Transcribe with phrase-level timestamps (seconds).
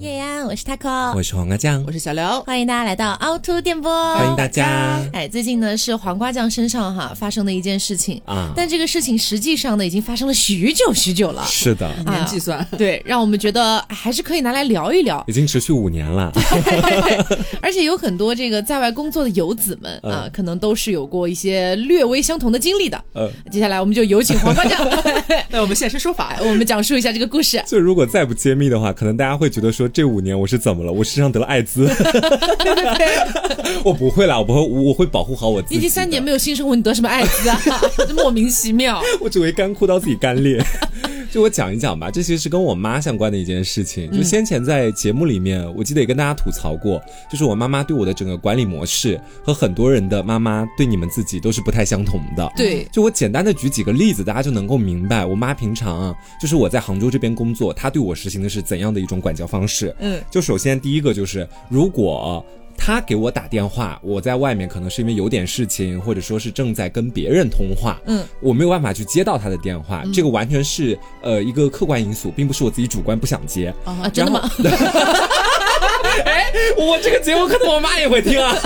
[0.00, 5.02] 叶安，我是 taco，我是黄瓜酱，我是小刘，欢迎大家来到凹凸电波，欢迎大家。
[5.12, 8.22] 哎，最近呢是黄瓜酱身上哈发生的一件事情。
[8.24, 16.30] 啊，但这个事情实际上呢已经发生了许久许久了，是的，年计算， 对，让我们觉得还是可以拿来聊一聊，已经持续五年了，
[17.60, 23.04] 而且有很多这个在外工作的游子们啊，可能都是有过一些略微相同的经历的。
[23.16, 24.78] 嗯，接下来我们就有请黄瓜酱，
[25.50, 27.60] 那我们现身说法，我们讲述一下这个故事。
[27.66, 30.92] 就如果再不揭秘的话，可能大家会觉得说这五年我是怎么了？
[30.92, 31.88] 我身上得了艾滋？
[33.84, 35.76] 我不会啦，我不会，我会保护好我自己。
[35.76, 37.60] 已经三年没有性生活，你得什么艾滋啊？
[38.06, 39.02] 这莫名其妙。
[39.20, 40.62] 我只会干哭到自己干裂。
[41.30, 44.10] 就我讲一讲吧，这其实是跟我妈相关的一件事情。
[44.10, 52.50] 就先前在节目里面，我记得也跟大家吐槽过，就是我妈妈对我的整个管理模式和很多人的妈妈对你们自己都是不太相同的。
[52.56, 59.94] 对，就我简单的举几个例子，大家就能够明白我妈平常啊，就是我在杭州这边工作，她对我实行的是怎样的一种管教方式。
[59.98, 62.44] 嗯，就首先第一个就是，如果
[62.78, 73.74] 他给我打电话，我在外面可能是因为有点事情，或者说是正在跟别人通话，嗯，我没有办法去接到他的电话，这个完全是呃一个客观因素，并不是我自己主观不想接。
[73.84, 74.48] 啊，真的吗？
[76.24, 76.46] 哎，
[76.76, 78.56] 我这个节目可能我妈也会听啊，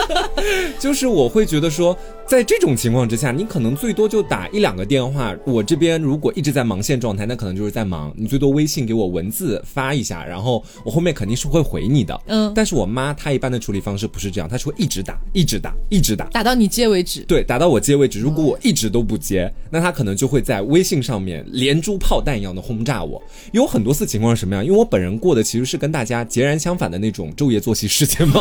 [0.78, 1.96] 就是我会觉得说。
[2.28, 5.34] 在这种情况之下，你可能最多就打一两个电话。
[5.46, 8.12] 我这边如果一直在忙线状态，那可能就是在忙。
[8.14, 12.20] 你最多微信给我文字发一下，然后我后面肯定是会回你的。
[12.26, 17.22] 嗯，但是我妈她一般的处理方式不是这样，她是会一直打，一直打，一直打，打到你接为止。
[17.22, 18.20] 对，打到我接为止。
[18.20, 23.22] 如果我一直都不接，那她可能就会在微信上面连珠炮弹一样的轰炸我。
[23.52, 24.62] 有很多次情况是什么样？
[24.62, 28.40] 因为我本人过的其实是跟大家截然相反的那种昼夜作息时间吗，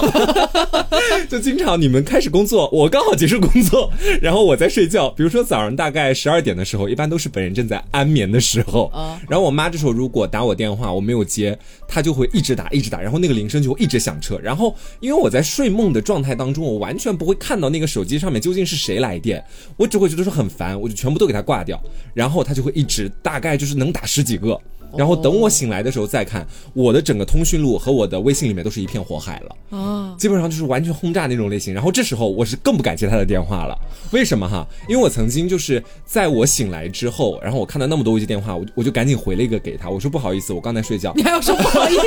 [1.29, 3.91] 就经常你们开始工作，我刚好结束工作。
[4.21, 8.91] 然后我在睡觉，比如说早上大概十二点的时候，一般都是本人正在安眠的时候。
[9.29, 14.39] 然后我妈这时候如果打我电话，我没有接，她就会一直打，一直打，然后那个铃声就会一直响彻。
[14.39, 19.43] 然后因为我在睡梦的状态当中，我完全不会看到那个手机上面究竟是谁来电，
[19.75, 21.81] 我只会觉得说很烦，我就全部都给她挂掉。
[22.13, 24.59] 然后她就会一直大概就是能打十几个。
[24.95, 29.55] 然后等我醒来的时候再看，我的整个通讯录和我的微信里面都是一片火海了。
[29.69, 31.73] 哦，基本上就是完全轰炸那种类型。
[31.73, 33.77] 然后这时候我是更不敢接他的电话了。
[34.11, 34.65] 为什么哈？
[34.87, 41.11] 因为我曾经就是在我醒来之后，然后我看到那么多未接电话，我我就赶紧回了一个给他，我说不好意思，我刚才睡觉。
[41.15, 42.01] 你还要说不好意思？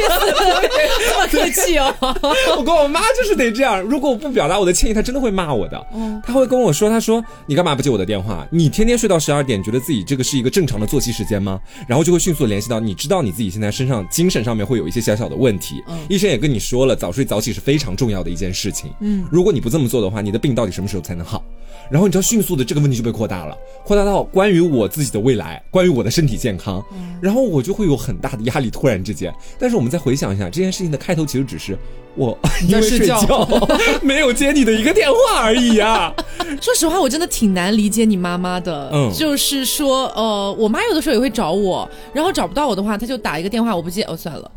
[1.10, 1.94] 这么客气哦。
[2.56, 5.86] 我跟我妈就是得这样，如果我不表达我的歉意，她真的会骂我的。
[5.94, 8.48] 嗯，她会跟我说，她说你干嘛不接我的电话？
[8.50, 11.60] 你天天睡到十二点，觉得自己这个是一个正常的作息时间吗？
[11.86, 12.69] 然后就会迅速联系。
[12.70, 18.90] 到你知道你自己现在身上精神上面会有一些小小的问题，医生也跟你说了，早睡早起是非常重要的一件事情。
[19.00, 21.44] 嗯，如果你不这么做的话，你的病到底什么时候才能好？
[21.90, 26.80] 然后你知道，迅速的这个问题就被扩大了，扩大到关于我自己的未来，关于我的身体健康，
[27.20, 28.70] 然后我就会有很大的压力。
[28.70, 31.76] 突然之间，但是我们再回想一下这件事情的开头，其实只是。
[32.16, 32.36] 我
[32.68, 33.46] 因为睡觉
[34.02, 36.12] 没有接你的一个电话而已啊！
[36.60, 38.90] 说实话，我真的挺难理解你妈妈的。
[38.92, 44.50] 嗯，就是说，呃，我妈有的时候也会找我，然后找不到我的话，她就打一个电话，我不接，哦，算了。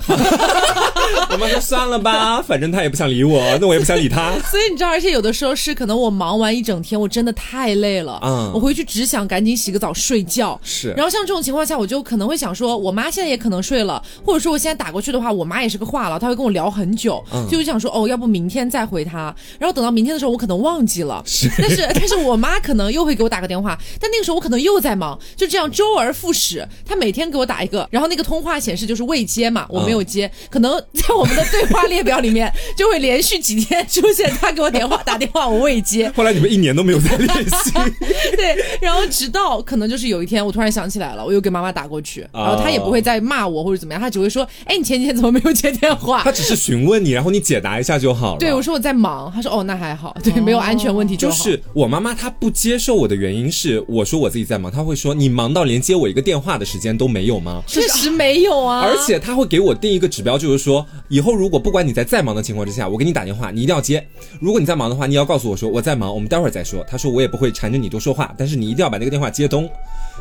[1.29, 4.31] 我妈说算了吧，反正她也不想理我，那我也不想理她。
[4.49, 10.59] 所以你知道，而且有的时候是可能我忙完一整天，我真的太累了，嗯，我回去只想赶紧洗个澡睡觉。
[10.63, 10.89] 是。
[10.97, 17.23] 然后像这种情况下，我就可能会想说，我妈现在也可能睡了，或者说我现在打过去的话，我妈也是个话痨，她会跟我聊很久。
[17.31, 17.42] 嗯。
[17.49, 21.21] 就想说哦，要不明天再回他，然后等到明天的时候，我可能忘记了。
[21.25, 26.67] 是，但是但是我妈可能又会给我打个电话，但那个时候我可能又在忙，就这样周而复始。
[26.85, 36.11] 她每天给我打一个，然后那个通话显示就是未接嘛，我没有接，可能在我们的对话列表里面 就会连续几天出现她给我电话打电话我未接。
[36.15, 37.71] 后来你们一年都没有再联系。
[38.35, 48.13] 对，然后直到可能就是有一天我突然想起来了，我又给妈妈打过去，然后她也不会再骂我或者怎么样，她只会说：“哎，你前几天怎么没有接电话？”她只是询问你，然后你解答一下就。
[48.13, 51.35] 好了对，我说我在忙，他说哦，那还好， 对，没有安全问题就好。
[51.35, 57.63] 就是我妈妈她不接受我的原因是，我说我自己在忙，她会说你忙到连接我一个电话的时间都没有吗？
[57.67, 58.81] 确实没有啊。
[58.81, 64.05] 而且她会给我定一个指标，就是说以后如果不管你在再忙的情况之下，我给你打电话，你一定要接。
[64.39, 66.83] 如果你在忙的话，你要告诉我说我在忙，我们待会儿再说。
[66.87, 69.67] 她说我也不会缠着你多说话，但是你一定要把那个电话接通。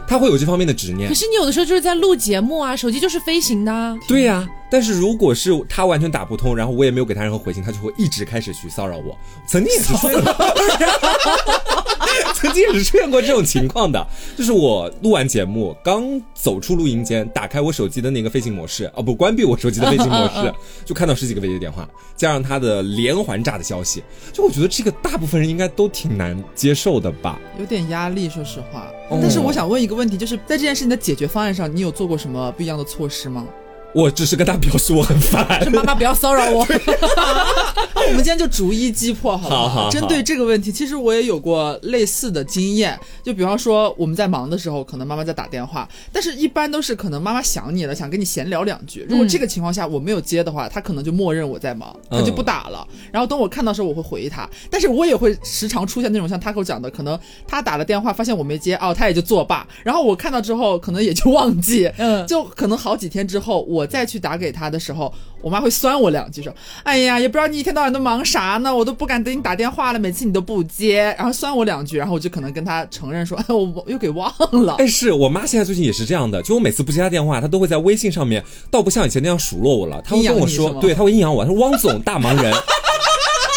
[0.08, 1.06] 她会有这方面的执念。
[1.10, 3.94] 可是你有的时候就是在录节目啊，手机就是飞行的。
[4.08, 4.48] 对呀。
[4.72, 9.14] 但是如果是他完全打不通，然后我也没有给他任何回信，他就会一直开始去骚扰我。
[9.46, 10.32] 曾经也是出现过，
[12.32, 14.02] 曾经也是出现过这种情况的，
[14.34, 20.54] 就是我录完节目刚走出录音间，打开我手机的那个飞行模式，哦不，关闭我手机的飞行模式，
[20.86, 21.86] 就看到十几个未接电话，
[22.16, 24.02] 加上他的连环炸的消息，
[24.32, 28.90] 就我觉得这个大部分人应该都挺难接受的吧，有点压力，说实话。
[29.20, 33.44] 但是我想问一个问题，就是在这件事情的解决方案上，你有做过什么不一样的措施吗？
[33.94, 35.70] 我只是跟他表示我很烦。
[35.70, 36.66] 妈妈不要骚扰我。
[37.94, 42.98] 那我们今天就逐一击破，好不好针对这个问题，其实我也有过类似的经验。
[43.22, 49.06] 就比方说，我们在忙的时候，可能妈妈在打电话，但是一般都是可能妈妈想你了，想跟你闲聊两句。
[49.08, 52.86] 如果这个情况下我没有接的话，她可能就默认我在忙，她就不打了。
[53.12, 54.48] 然后等我看到的时候，我会回她。
[54.70, 59.66] 但是我也会时常出现那种像他给我讲的，可能他打了电话，发现我没接，哦，他也就作罢。
[59.84, 74.32] 然后我看到之后，可能也就忘记，嗯就可能好几天之后，我再去打给他的时候，我妈会酸我两句，说：“哎呀，也不知道你一天到晚都忙啥呢，我都不敢给你打电话了，每次你都不接。”然后酸我两句，然后我就可能跟他承认说：“哎，我我又给忘
[74.64, 74.76] 了。
[74.78, 82.52] 但，是我妈现在最近也是这样的，就我每次不接她电话，她都会在微信上面， 倒不像以前那样数落我了，她会跟我说对，她会阴阳我，她说汪总大忙人。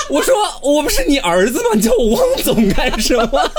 [0.09, 1.69] 我说我不是你儿子吗？
[1.73, 3.29] 你叫我汪总干什么？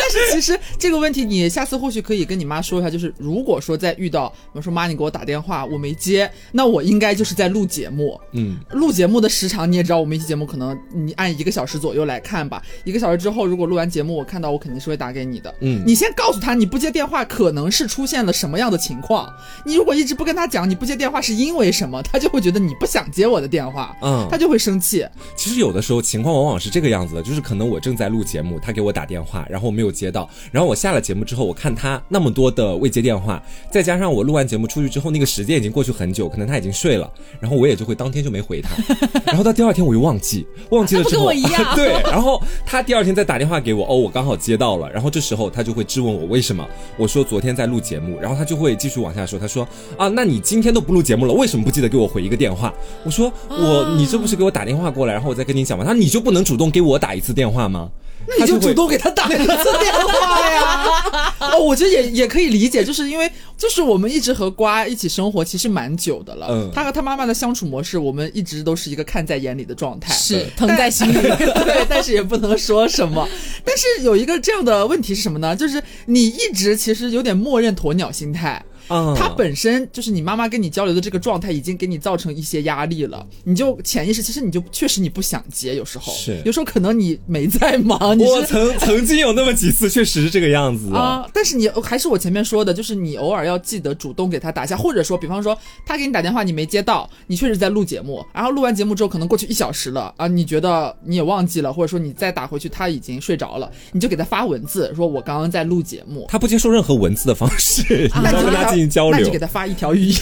[0.00, 8.20] 但是其实这个问题，你下次或许可以跟你妈说一下，就是如果说再遇到，比如说妈你给我打电话我没接，那我应该就是在录节目。
[8.32, 12.62] 嗯，录节目的时长你也知道，我们一期节目可能你按一个小时左右来看吧。
[12.84, 15.54] 一个小时之后，如果录完节目我看到，我肯定是会打给你的。
[15.60, 19.32] 嗯你先告诉他你不接电话可能是出现了什么样的情况。
[19.64, 25.04] 你如果一直不跟他讲你不接电话是因为什么，他就会觉得你不想接我的电话，嗯他就会生气。
[25.36, 37.10] 其实有的时候情况往往是这个样子的，就是可能我正在录节目，他给我打电话，然后我没有接到，然后我下了节目之后，我看他那么多的未接电话，再加上我录完节目出去之后，那个时间已经过去很久，可能他已经睡了，
[37.40, 38.70] 然后我也就会当天就没回他，
[39.26, 46.66] 然后到第二天我又忘记，忘记了之后，那不跟我一样对，然后他第二天再打电话给我，哦，我刚好接到了，然后这时候他就会质问我为什么，
[46.96, 49.66] 我说昨天在录节目，然后他就会继续往下说，他说
[49.96, 52.72] 啊，那你今天都不录节目了，为什么不记得给我回一个电话？
[53.04, 55.84] 我说我你这不是给我打电话过来，然后我再跟你讲吗？
[55.84, 57.88] 他说你就不能主动给我打一次电话吗？
[58.28, 61.34] 那你就主动给他打一次电话呀！
[61.40, 66.46] 哦，我觉得也也可以理解，就是因为就是我们一直和瓜一起生活，其实蛮久的了。
[66.50, 70.12] 嗯他和他妈妈的相处模式，我们一直都是一个看在眼里的状态。
[70.12, 71.14] 是疼在心里。
[71.16, 73.26] 对，但是也不能说什么。
[73.64, 75.56] 但是有一个这样的问题是什么呢？
[75.56, 78.62] 就是你一直其实有点默认鸵鸟心态。
[78.90, 83.24] 啊，他本身就是你妈妈跟你交流的这个状态，已经给你造成一些压力了。
[83.44, 90.98] 你就潜意识，其实你就确实你不想接，有时候是有时候可能你没在忙，你是我曾 曾经有那么几次，确实是这个样子的。
[90.98, 95.56] 啊、但是你还是我前面说的，就是你偶尔要记得主动给他打一下，或者说，比方说
[95.86, 106.26] 他给你打电话你没接到，你确实在录节目，然后录完节目之后可能过去一小时了啊，你觉得你也忘记了，或者说你再打回去他已经睡着了，你就给他发文字说我刚刚在录节目。
[106.28, 109.38] 他不接受任何文字的方式，你那你就他进行交流就给。
[109.38, 110.14] 他发一条语音。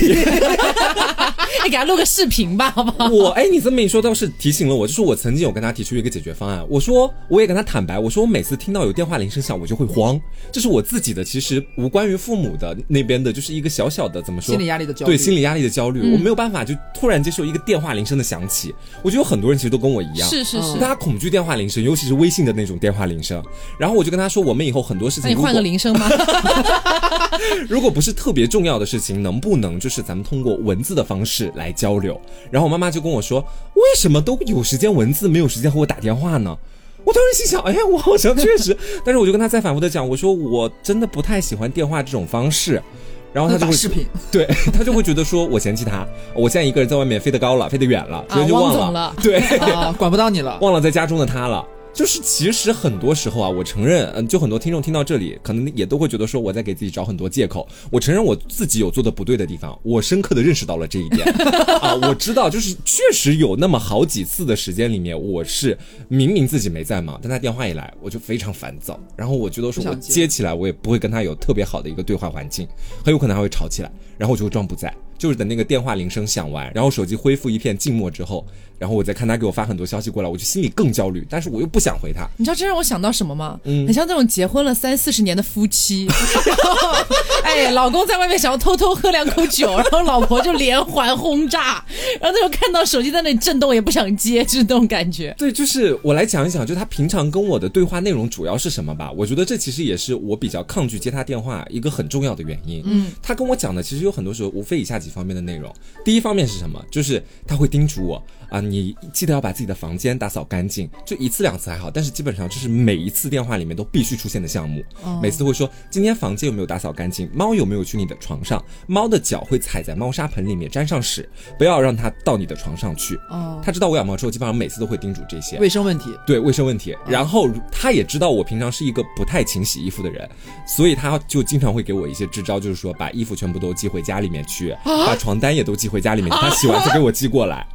[1.64, 3.10] 你 给他录个视频吧，好不好？
[3.10, 6.64] 我哎，你这么一说倒是提醒了我，就是我曾经有跟他提出一个解决方案。
[6.68, 10.18] 我说我也跟他坦白，我说我每次听到有电话铃声响，我就会慌，
[10.52, 18.74] 这是我自己的，其实无关于父母的那边的，就是一个小小的怎么说心理压力的焦虑对心理压力的焦虑，我没有办法就突然接受一个电话铃声的响起。
[19.02, 20.88] 我觉得有很多人其实都跟我一样，是是是大。
[20.88, 23.42] 家恐惧电话铃声，尤其是微信的那种电话铃声。
[23.78, 26.08] 然后我就跟他说，我们以后很多事情那你换个铃声吗？
[27.68, 32.20] 如果不是特别重要的事情，能不能就是咱们通过文字的方式来交流？
[32.50, 33.40] 然后我妈妈就跟我说，
[33.74, 36.56] 为什么都有时间文字，没有时间和我打电话呢？
[37.04, 42.82] 我当时心想，哎，我好像确实，但是我就跟他再反复的讲，我说我真的不太喜欢电话这种方式。
[43.30, 50.58] 然后他就会打视频，对他就会觉得说我嫌弃他，我现在一个人在外面飞得高了，飞得远了，直接就汪忘总了对，啊，管不到你了。
[50.62, 51.62] 忘了在家中的他了。
[51.94, 57.66] 就是其实很多时候啊，我承认，嗯，就很多听众听到这里，可能也都会觉得说我在给自己找很多借口。
[57.90, 61.26] 我承认我自己有做的不对的地方，我深刻的认识到了这一点。
[61.82, 65.76] 啊，我知道，就是确实有那么好几次的时间里面，我是
[66.06, 72.68] 明明自己没在忙，但他电话一来，我就非常烦躁，然后我觉得说我接起来，我也不会跟他有特别好的一个对话环境，
[73.04, 74.92] 很有可能还会吵起来，然后我就会装不在。
[75.16, 78.46] 就是等那个电话铃声响完，然后手机恢复一片静默之后，
[78.78, 82.24] 然后我再看他给我发很多消息过来，我就心里更焦虑，但是我又不想回他。
[82.36, 83.58] 你知道这让我想到什么吗？
[83.64, 87.04] 嗯很像那种结婚了三四十年的夫妻，然 后
[87.42, 91.84] 哎，老公在外面想要偷偷喝两口酒，然后老婆就连环轰炸，
[92.20, 95.34] 然后那种看到手机在那里震动也不想接，就是那种感觉。
[95.36, 99.10] 对，就是我来讲一讲，就他平常跟我的对话内容主要是什么吧。
[99.10, 102.82] 我觉得这其实也是我比较抗拒接他电话一个很重要的原因。
[102.84, 105.72] 嗯，他跟我讲的其实有很多时候无非以下几方面的内容。
[106.04, 106.82] 第一方面是什么？
[106.90, 114.82] 就是他会叮嘱我啊，你记得要把自己的房间打扫干净，就一次两次还好，但是基本上这是每一次电话里面都必须出现的项目。
[115.22, 121.28] 每次都会说今天房间有没有打扫干净，猫有没有去你的床上，猫的脚会踩在猫砂盆里面沾上屎，
[121.58, 123.16] 不要让它到你的床上去。
[123.30, 125.58] 哦，它知道我养猫之后，基本上每次都会叮嘱这些。
[125.58, 130.28] 卫生问题，对卫生问题，然后它也知道我平常是一个不太勤洗衣服的人，
[130.66, 137.66] 所以它就经常会给我一些支招，就是说把衣服全部都寄回家里面去，把床单也都寄回家里面去，他洗完再给我寄过来。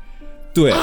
[0.54, 0.74] 对，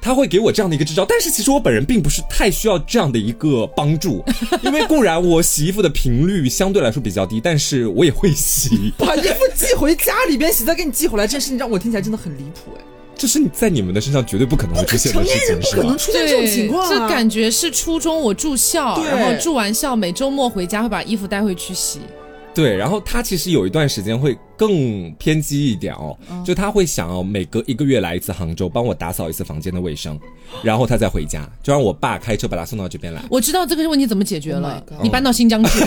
[0.00, 4.24] 他会给我这样的一个支招，但是其实我本人并不是太需要这样的一个帮助，
[4.62, 8.92] 因为固然我洗衣服的频率相对来说比较低，但是我也会洗。
[8.98, 12.84] 把衣服寄回家里边洗，再给你寄回来，这件事情让我听起来真的很离谱哎。
[13.14, 15.82] 这是你在你们的身上绝对不可能会出现的事情，不？
[15.82, 22.00] 可能出现这种情况、啊，这感觉是初中我住校，然后住完校每周末回家会把衣服带回去洗。
[22.52, 26.44] 对，然后他其实有一段时间会更偏激一点哦，嗯。
[26.44, 30.18] 就他会想要每隔一个月来一次杭州，帮我打扫一次房间的卫生，
[30.62, 33.22] 然后他再回家，就让我爸开车把他送到这边来。
[33.30, 35.80] 我知道这个问题怎么解决 Oh 了你搬到新疆去，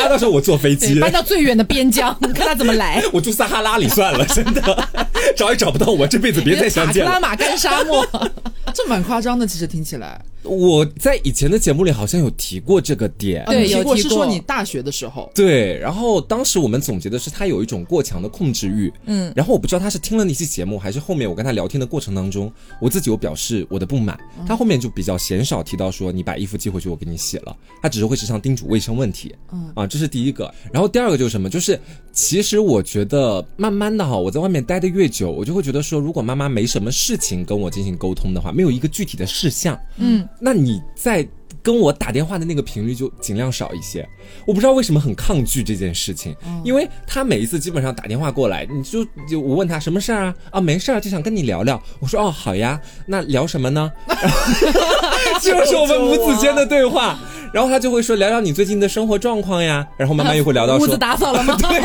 [0.00, 3.02] 他， 到时候我坐飞机，搬到最远的边疆， 看他怎么来。
[3.12, 4.88] 我住撒哈拉里算了，真的，
[5.36, 7.10] 找也找不到我，这辈子别再相见了。
[7.10, 8.06] 克拉玛干沙漠，
[8.74, 9.46] 这蛮夸张的。
[9.46, 14.24] 其实听起来，我在以前的节目里好像有提过这个点，对啊你提过是有提过。
[14.24, 29.72] 说你大学的时候，对，然后当时我们总结的是他有一种过强的控制欲，嗯，然后我不知道他是听了那期节目，还是后面我跟他聊天的过程当中，我自己有表示我的不满，他后面就比较鲜少提到说你把衣服寄回去，我给你洗了，他只是会时常叮嘱卫生问题，嗯。
[29.74, 31.80] 啊，这是第一个，然后第二个就是什么，就是
[32.14, 41.26] 其实我觉得慢慢的哈，我在外面待的越久，我就会觉得说，如果妈妈没什么事情跟我进行沟通的话，没有一个具体的事项，嗯，那你在
[41.60, 44.08] 跟我打电话的那个频率就尽量少一些。
[44.46, 50.34] 我不知道为什么很抗拒这件事情，因为他每一次基本上打电话过来，你就就我问他什么事儿啊？
[50.52, 51.82] 啊，没事儿，就想跟你聊聊。
[51.98, 53.90] 我说哦，好呀，那聊什么呢？
[55.42, 57.18] 就是我们母子间的对话。
[57.54, 61.56] 然后他就会说聊聊你最近的生活状况呀，然后慢慢又会聊到说 屋子打扫了吗？
[61.62, 61.80] 对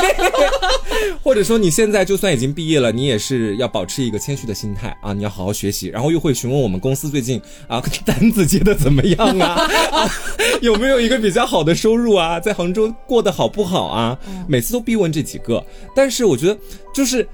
[1.22, 5.88] 或者说你现在就算已经毕业了，你也是要保持一个谦虚的心态啊，你要好好学习。
[5.90, 9.62] 然后又会询问我们公司最近啊单子接的怎么样啊，
[9.94, 10.10] 啊
[10.60, 14.18] 有没有一个比较好的收入啊，在杭州过得好不好啊？
[14.48, 15.64] 每次都必问这几个，
[15.96, 16.58] 但是我觉得
[16.96, 17.28] 就是。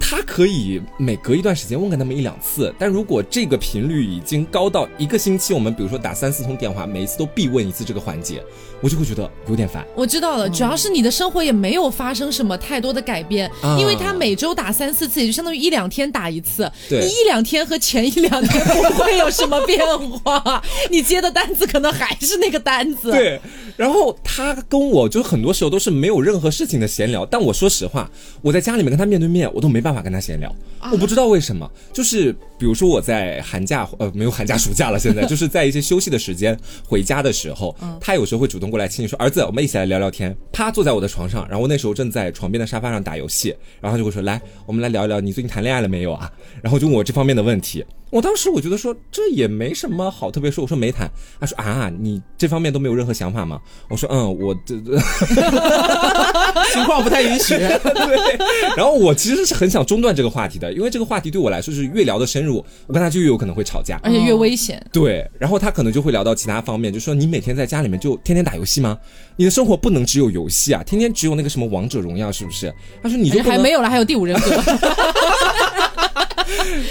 [0.00, 8.42] 他可以每隔一段时间问个那么一两次，但如果这个频率已经高到一个星期，我们比如说打三四通电话，每一次都必问一次这个环节，
[8.82, 9.86] 我就会觉得有点烦。
[9.94, 16.70] 我知道了，主要是你的生活也没有发生什么太多的改变，啊因为他每周打三四次，也就相当于一两天打一次。
[16.88, 23.40] 对你一两天和前一两天不会有什么变化， 你接的单子可能还是那个单子。，对，
[23.76, 28.10] 然后他跟我就很多时候都是没有任何事情的闲聊，但我说实话，
[28.40, 30.54] 我在家里面跟他面对面，我都没办法跟他闲聊，
[30.90, 40.34] 我不知道为什么，就是比如说我在寒假呃没有寒假暑假了，现在就是在一些休息的时间回家的时候，他有时候会主动过来亲你说儿子，我们一起来聊聊天。
[40.52, 46.30] 他坐在我的床上，然后那时候正在床边的沙发上打游戏，然后就会说来，我们来聊一聊你最近谈恋爱了没有啊？
[46.62, 47.84] 然后就问我这方面的问题。
[48.10, 51.10] 我当时我觉得说这也没什么好特别说，我说没谈。
[51.38, 53.60] 他说啊，你这方面都没有任何想法吗？
[53.88, 54.98] 我说嗯，我这这
[56.72, 57.54] 情况不太允许。
[57.56, 58.38] 对。
[58.76, 64.00] 然后我其实是很想中断这个话题的，因为这个话题对我来说是越聊的深入，我跟他就越有可能会吵架。
[64.02, 64.84] 而且越危险。
[64.92, 68.98] 对，然后他可能就会聊到其他方面，就说你每天在家里面就天天打游戏吗？
[69.36, 72.74] 你的生活不能只有游戏啊，天天只有那个什么王者荣耀是不是？
[73.02, 74.50] 他说你就还没有了，还有第五人格。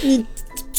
[0.02, 0.26] 你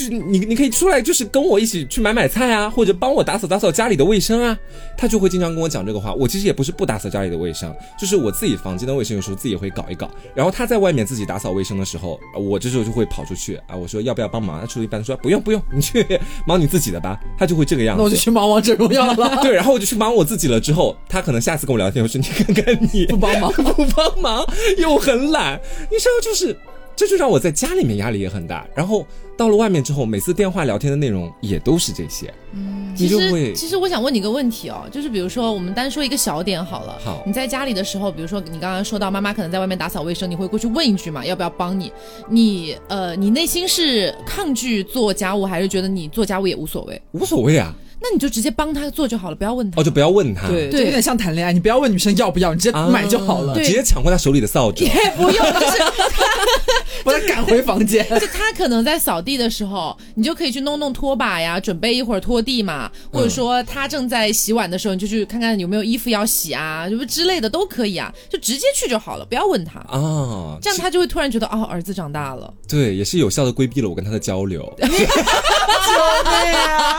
[0.08, 4.56] 就你你可以出来，就是跟我一起去买买菜啊，或者帮我打扫打扫家里的卫生啊。
[4.96, 6.12] 他就会经常跟我讲这个话。
[6.14, 10.10] 我其实也不是不打扫家里的卫生，就是我自己房间的卫生，有时候自己也会搞一搞。
[10.34, 14.60] 然后他在外面自己打扫卫生的时候，我这时候就会跑出去啊，我说要不要帮忙？
[14.60, 16.04] 他出去一般说不用不用，你去
[16.46, 17.18] 忙你自己的吧。
[17.38, 17.98] 他就会这个样子。
[17.98, 19.38] 那我就去忙王者荣耀了。
[19.42, 20.60] 对，然后我就去忙我自己了。
[20.60, 24.46] 之后，他可能下次跟我聊天，我说你看看你不帮忙 不帮忙，
[24.78, 26.56] 又很懒，你知道就是。
[26.96, 29.06] 这就让我在家里面压力也很大，然后
[29.40, 36.98] 到了外面之后，每次电话聊天的内容也都是这些，嗯，其实，其实我想问你个问题哦，就是比如说，我们单说一个小点好了。
[37.02, 41.90] 好你在家里的时候，比如说你刚刚说到妈妈可能在外面打扫卫生，你会过去问一句嘛，要不要帮你？
[42.28, 47.00] 你呃，你内心是抗拒做家务，还是觉得你做家务也无所谓？
[47.12, 47.74] 无所谓啊。
[48.02, 49.80] 那你就直接帮他做就好了，不要问他。
[49.80, 54.84] 哦，就不要问他，对，对就有点像谈恋爱，你不要问女生要不要，你直接啊买就好了，对直接抢过他手里的扫帚。
[54.84, 55.78] 也不用，就是
[57.04, 58.06] 把他赶回房间。
[58.18, 72.52] 就他可能在扫地的时候，你就可以去弄弄拖把呀，准备一会儿拖地嘛，或者说他正在洗碗的时候，你就去看看有没有衣服要洗啊，什么之类的都可以啊，就直接去就好了，不要问他，啊，这样他就会突然觉得哦，儿子长大了。
[72.68, 74.60] 对，也是有效的规避了我跟他的交流。
[74.80, 76.89] 对呀，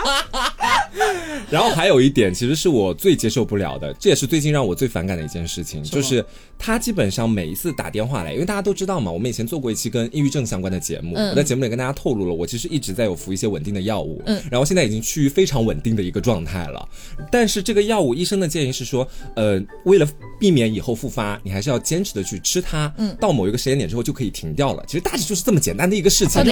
[1.52, 6.26] 然后还有一点，其实是我最接受不了的，这也是最近让我最反感的一件事情，就是
[6.58, 16.88] 他基本上每一次打电话来，因为大家都知道嘛，我们以前做过一期跟抑郁症相关的节目，嗯我在节目里跟大家透露了，我其实一直在有服一些稳定的药物，嗯然后现在已经趋于非常稳定的一个状态了。
[17.30, 20.08] 但是这个药物，医生的建议是说，呃，为了
[20.40, 24.84] 避免以后复发，你还是要坚持的去吃它，嗯，到某一个时间点之后就可以停掉了。
[24.88, 26.46] 其实大致就是这么简单的一个事情二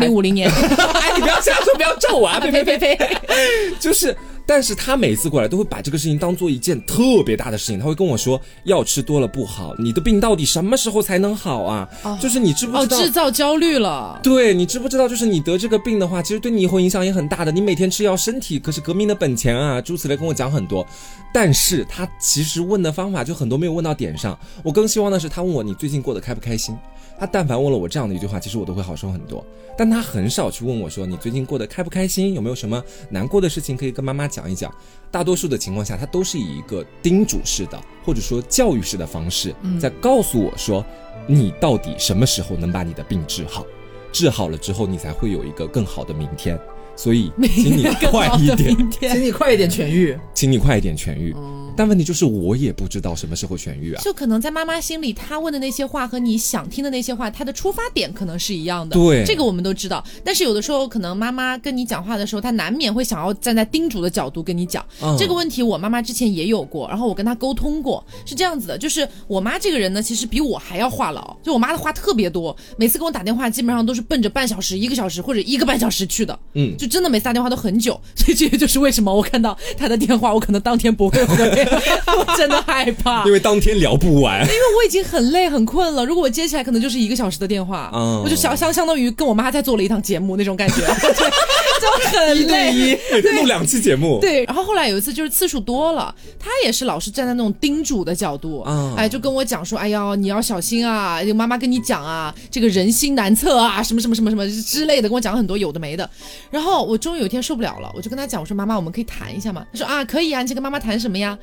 [0.00, 0.48] 零五零年。
[0.98, 2.40] 哎，你不要瞎说，不要咒我啊！
[2.40, 2.98] 呸呸呸呸！
[3.80, 4.16] 就是，
[4.48, 11.86] 但是他每次过来都会把这个事情当做一件特别大的事情，他会跟我说，药吃多了不好，你的病到底什么时候才能好啊？
[12.18, 13.02] 就是你知不哦，知道？
[13.02, 14.18] 制造焦虑了。
[14.22, 15.06] 对你知不知道？
[15.06, 17.52] 就是你得这个病的话，其实对你以后影响也很大的。
[17.52, 19.82] 你每天吃药，身体可是革命的本钱啊！
[19.82, 20.86] 诸此类跟我讲很多，
[21.30, 24.38] 但是他其实问的方法就很多没有问到点上。
[24.62, 26.74] 我更希望的是他问我你最近过得开不开心。
[27.18, 29.44] 他但凡问了我这样的一句话，其实我都会好受很多。
[29.76, 34.72] 但他很少去问我说你最近过得开不开心，有没有什么难过的事情可以跟妈妈讲一讲。
[35.10, 40.84] 大多数的情况下，他都是以一个叮嘱式的或者说教育式的方式，在告诉我说
[41.26, 43.66] 你到底什么时候能把你的病治好。
[44.12, 46.58] 治好了之后，你才会有一个更好的明天。
[46.98, 50.18] 所以，请你快一点，请你快一点痊愈。
[50.34, 51.32] 请你快一点痊愈。
[51.76, 54.02] 但问题就是，我也不知道什么时候痊愈啊。
[54.02, 58.96] 就可能在妈妈心里，她问的那些话和你想听的那些话，她的出发点可能是一样的。
[58.96, 60.04] 对这个我们都知道。
[60.24, 64.84] 但是有的时候，可能妈妈跟你讲话的时候，她难免会想要站在叮嘱的角度跟你讲。
[65.00, 76.36] 嗯这个问题，我妈妈之前也有过，然后我跟她沟通过，是这样子的，就是我妈这个人呢，其实比我还要话痨，就我妈的话特别多，每次跟我打电话，基本上都是奔着半小时、一个小时或者一个半小时去的。
[76.54, 81.36] 嗯就真的每次打电话都很久， 所以这也就是为什么我看到他的电话，我可能当天不会回，
[82.16, 83.24] 我真的害怕。
[83.26, 84.40] 因为当天聊不完。
[84.42, 91.30] 因为我已经很累很困了，如果我接起来，可能就是一个小时的电话，嗯我就相相相当于跟我妈在做了一趟节目那种感觉，对，
[91.80, 92.98] 就很累。
[93.12, 106.08] 每天录两期节目，对，然后后来有一次就是次数多了，他也是老是站在那种叮嘱的角度，嗯哎，就跟我讲说，哎呀，你要小心啊，有妈妈跟你讲啊，这个人心难测啊，什么什么什么什么之类的，跟我讲很多有的没的。
[106.50, 109.64] 然后我终于有一天受不了了，我就跟他讲，我说妈妈，我们可以谈一下吗？
[109.72, 111.38] 他说啊，可以啊，你想跟妈妈谈什么呀？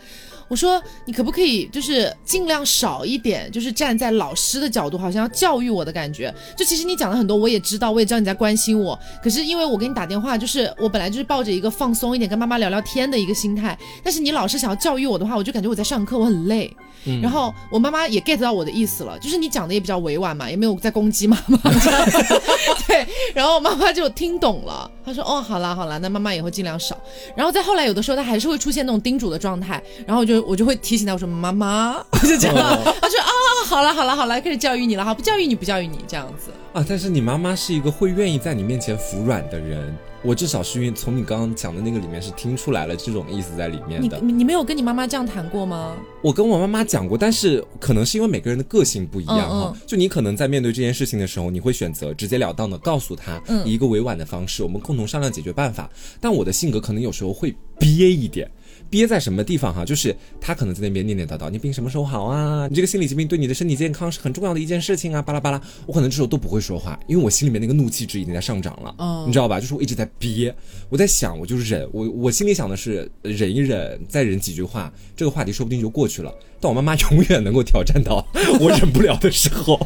[0.48, 6.34] 我说你可不可以就是尽量少一点，就是站在老师的角度，好像要教育我的感觉。
[6.56, 8.98] 就其实你讲了很多，我也知道，我也知道你在关心我。
[9.24, 13.78] 可是因为我给你打电话，就是我本来就是抱着一个放松一点，跟妈妈聊聊天的一个心态。
[14.04, 16.76] 但是你老是想要教育我的话，我就感觉我在上课，我很累。
[17.22, 21.56] 然后我妈妈也 get 到我的意思了，就是你讲的也比较委婉嘛，也没有在攻击妈妈。
[22.88, 26.98] 对，然后妈妈就听懂了，她说哦，好啦好啦，那妈妈以后尽量少。
[27.36, 33.32] 然后再后来有的时候她还是会出现那种叮嘱的状态，然后我就我就会提醒他，我说妈妈， 就这样，他说啊、
[33.68, 36.52] 好了好了好了，开始教育你了，哈不教育你不教育你这样子。
[36.74, 44.20] 啊，但是你妈妈是一个会愿意在你面前服软的人，我至少是因为从你刚刚讲的那个里面是听出来了这种意思在里面的。
[44.20, 45.96] 你没有跟你妈妈这样谈过吗？
[46.22, 55.90] 我跟我妈妈讲过，但是可能是因为每个人的个性不一样哈、嗯嗯就你可能在面对这件事情的时候，你会选择直截了当的告诉他，一个委婉的方式，我们共同商量解决办法。
[56.20, 58.52] 但我的性格可能有时候会憋一点。
[58.90, 59.84] 憋在什么地方哈？
[59.84, 62.68] 就是他可能在那边念念叨叨，你病什么时候好啊？
[62.70, 65.62] 你这个心理疾病对你的身体健康是很重要的一件事情啊，巴拉巴拉。
[65.86, 69.60] 我可能这时候都不会说话，因为我心里面那个怒气值已经在上涨了，嗯你知道吧？
[69.60, 70.56] 就是我一直在憋，
[70.90, 76.34] 我在想，我就忍，我我心里想的是忍一忍，再忍几句话，这个话题说不定就过去了。
[76.66, 78.26] 但我妈妈永远能够挑战到
[78.60, 79.80] 我忍不了的时候，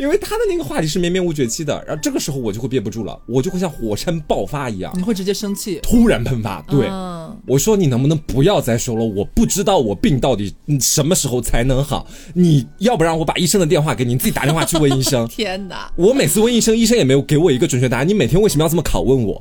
[0.00, 5.78] 因为她的那个话题是绵绵无绝期的，然后这个时候我就会憋不住了，我就会像火山爆发一样，你会直接生气。
[5.80, 6.60] 突然喷发。
[6.62, 9.04] 对，嗯我说你能不能不要再说了？
[9.04, 15.24] 我不知道我病到底嗯什么时候才能好，你要不然我把医生的电话给你，你自己打电话去问医生。
[15.30, 15.88] 天哪！
[15.94, 18.08] 我每次问医生，医生也没有给我一个准确答案。
[18.08, 19.40] 你每天为什么要这么拷问我？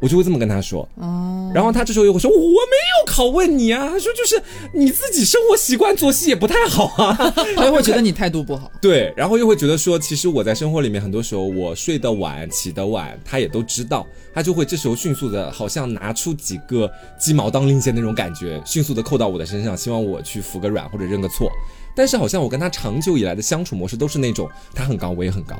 [0.00, 0.88] 我就会这么跟他说。
[0.96, 4.40] 哦，然后他这时候又会说：“我没有拷问你啊，他说就是
[4.72, 7.14] 你自己生活习惯作息也不太好啊。
[7.56, 8.70] 他就会觉得你态度不好。
[8.80, 21.50] 对，然后又会觉得说，其实我在生活里面很多时候我睡得晚、起得晚，他也都知道，他就会这时候迅速的，好像拿出几个鸡毛当令箭那种感觉，迅速的扣到我的身上，希望我去服个软或者认个错。
[21.96, 25.56] 但是好像我跟他长久以来的相处模式都是那种，他很高，我也很高，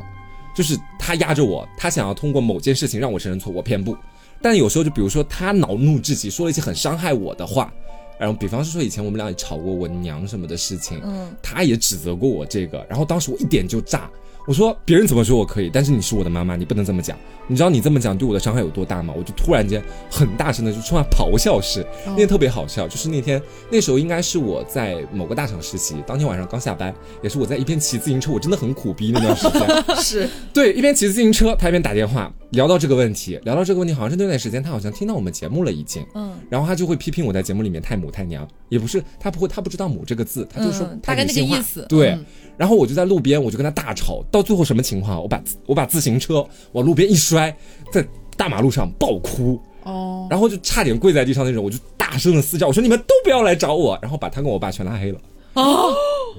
[0.55, 3.96] 就是他压着我，他想要通过某件事情让我承认错，我偏不。
[4.40, 7.72] 但有时候就比如说他恼怒至极，说了一些很伤害我的话。
[8.18, 14.11] 然后，比方是说以前我们俩也吵过我娘什么的事情，嗯，他也指责过我这个，然后当时我一点就炸，
[14.48, 17.14] 我说别人怎么说我可以，但是你是我的妈妈，你不能这么讲。
[17.50, 19.12] 你知道你这么讲对我的伤害有多大吗？
[19.14, 30.28] 我就突然间很大声的就充满咆哮式，那天特别好笑，就是那天那时候应该是我在某个大厂实习，当天晚上刚下班，也是我在一边骑自行车，我真的很苦逼那段时间， 是。
[30.54, 42.18] 对，一边骑自行车，他一边打电话聊到这个问题，聊到这个问题，好像是那段时间他好像听到我们节目了已经，嗯，然后他就会批评我在节目里面太母太娘，也不是他不会他不知道母这个字，他就说大概那个意思，对，
[42.58, 45.20] 然后我就在路边我就跟他大吵，到最后什么情况？
[45.20, 47.55] 我把我把自行车往路边一摔，
[47.92, 55.20] 在大马路上爆哭哦，然后就差点跪在地上那种，我就大声的嘶叫，我说你们都不要来找我，然后把他跟我爸全拉黑了
[55.55, 55.92] 哦，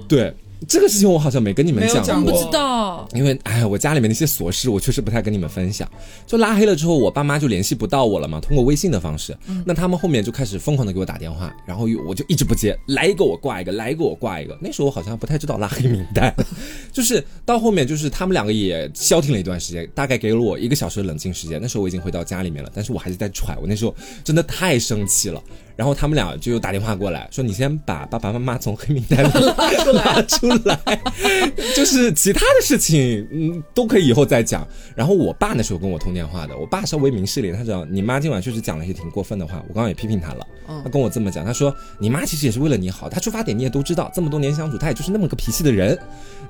[0.08, 0.34] 对。
[0.68, 3.08] 这个事情我好像没跟你们讲过，不知道。
[3.14, 5.90] 因为哎，我家里面那些琐事，我确实不太跟你们分享。
[6.26, 9.36] 就拉黑了之后，我爸妈就联系不到我了嘛，通过微信的方式。
[9.64, 14.56] 那他们后面就开始疯狂的给我打电话，然后我就一直不接，来一个我挂一个，来一个我挂一个。
[14.60, 16.34] 那时候我好像不太知道拉黑名单，
[16.92, 21.58] 就是到后面就是他们两个也消停了一段时间，大概给了我一个小时的冷静时间。
[21.60, 23.56] 那时候我已经回到家里面了，但是我还是在喘。
[23.60, 25.42] 我那时候真的太生气了。
[25.80, 29.30] 然后他们俩就又打电话过来说：“你先把爸爸妈妈从黑名单里
[29.96, 30.78] 拉出来，
[31.74, 40.46] 就是其他的事情，嗯，都可以以后再讲。”然后我爸那时候跟我通电话的，我爸稍微明事理，他知道你妈今晚确实讲了一些挺过分的话，我刚刚也批评他了。
[40.84, 45.98] 他跟我这么讲，他说：“你妈其实也是为了你好，她出发点你也都知道，这么多年相处，她也就是那么个脾气的人。”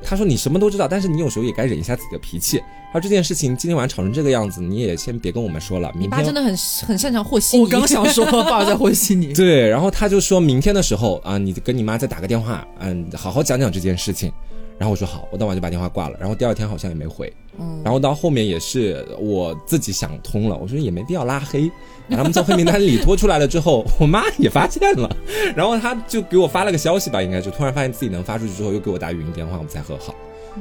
[0.02, 2.60] 他说：“你什么都知道，但是你有时候也该忍一下自己的脾气。
[2.92, 5.92] 而这件事情今天晚上吵成这个样子，你也先别跟我们说了。
[5.94, 9.19] 明天真的很很擅长和稀我刚想说，爸在和稀泥。
[9.34, 14.32] 对，然后他就说明天的时候啊，你跟你妈再打个电话，嗯，好好讲讲这件事情。
[14.78, 16.16] 然后我说好，我当晚就把电话挂了。
[16.18, 17.30] 然后第二天好像也没回。
[17.58, 21.70] 嗯，然后到后面也是我自己想通了，我说也没必要拉黑，
[22.08, 25.14] 把他们从黑名单里拖出来了之后，我妈也发现了，
[25.54, 30.14] 然后他就给我发了个消息吧，应该就突然发现自己能发出去之后，又给我打语音电话，我们才和好。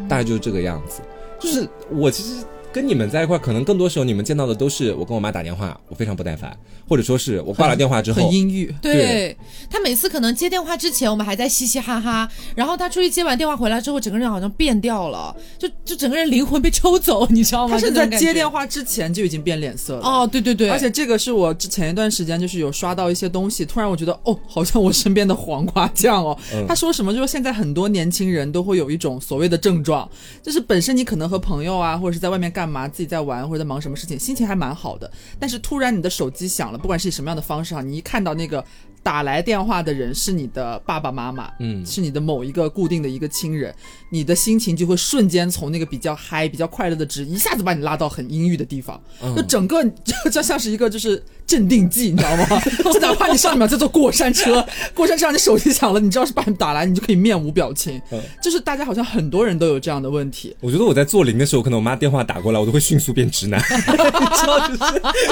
[0.10, 1.02] 大概就是这个样子，
[1.39, 2.43] 就是我其实。
[2.71, 6.55] 跟你们在一块，可能更多时候你们见到的都是我跟我妈打电话，我非常不耐烦，
[6.88, 8.73] 或者说是我挂了电话之后很阴郁。
[8.79, 9.36] 对
[9.69, 17.75] 他每次可能接电话之前，我们还在嘻嘻哈哈，然后他出去接完电话回来之后，整个人好像变掉了，就就整个人灵魂被抽走，你知道吗？
[17.75, 20.01] 他是在接电话之前就已经变脸色了。
[20.03, 30.08] 哦，对对对，而且这个是我之前一段时间就是有刷到一些东西，突然我觉得哦，好像我身边的黄瓜酱哦，他说什么就是现在很多年轻人都会有一种所谓的症状，
[30.43, 33.48] 就是本身你可能和朋友啊或者是在外面干干嘛，自己在玩。
[33.48, 38.63] 或者在忙什么事情，心情还蛮好的，但是突然你的手机响了，不管是以什么样的方式哈，你一看到那个。
[39.01, 43.73] 打来电话的人是你的爸爸妈妈，嗯，是你的某一个固定的一个亲人，
[44.12, 49.01] 你的心情就会瞬间从那个比较嗨、比较快乐的值，一下子把你拉到很阴郁的地方，
[49.35, 52.45] 就整个 就就像是一个就是镇定剂，你知道吗？
[52.93, 57.99] 就哪怕你上一秒在坐过山车，过山车上你手机响了，你知道是把你打来，你就可以面无表情。
[58.43, 60.55] 就是大家好像很多人都有这样的问题。
[60.59, 63.59] 我觉得我在做零的时候，可能我妈电话打过来，我都会迅速变直男，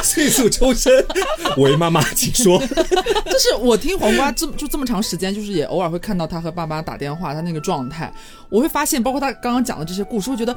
[0.03, 1.05] 迅速抽身。
[1.57, 2.57] 喂，妈妈，请说。
[2.59, 3.57] 就是。
[3.67, 8.11] 我听黄瓜这么就这么长时间，就是也偶尔会看到他和爸妈打电话，他那个状态，
[8.47, 10.55] 我会发现，包括他刚刚讲的这些故事，我觉得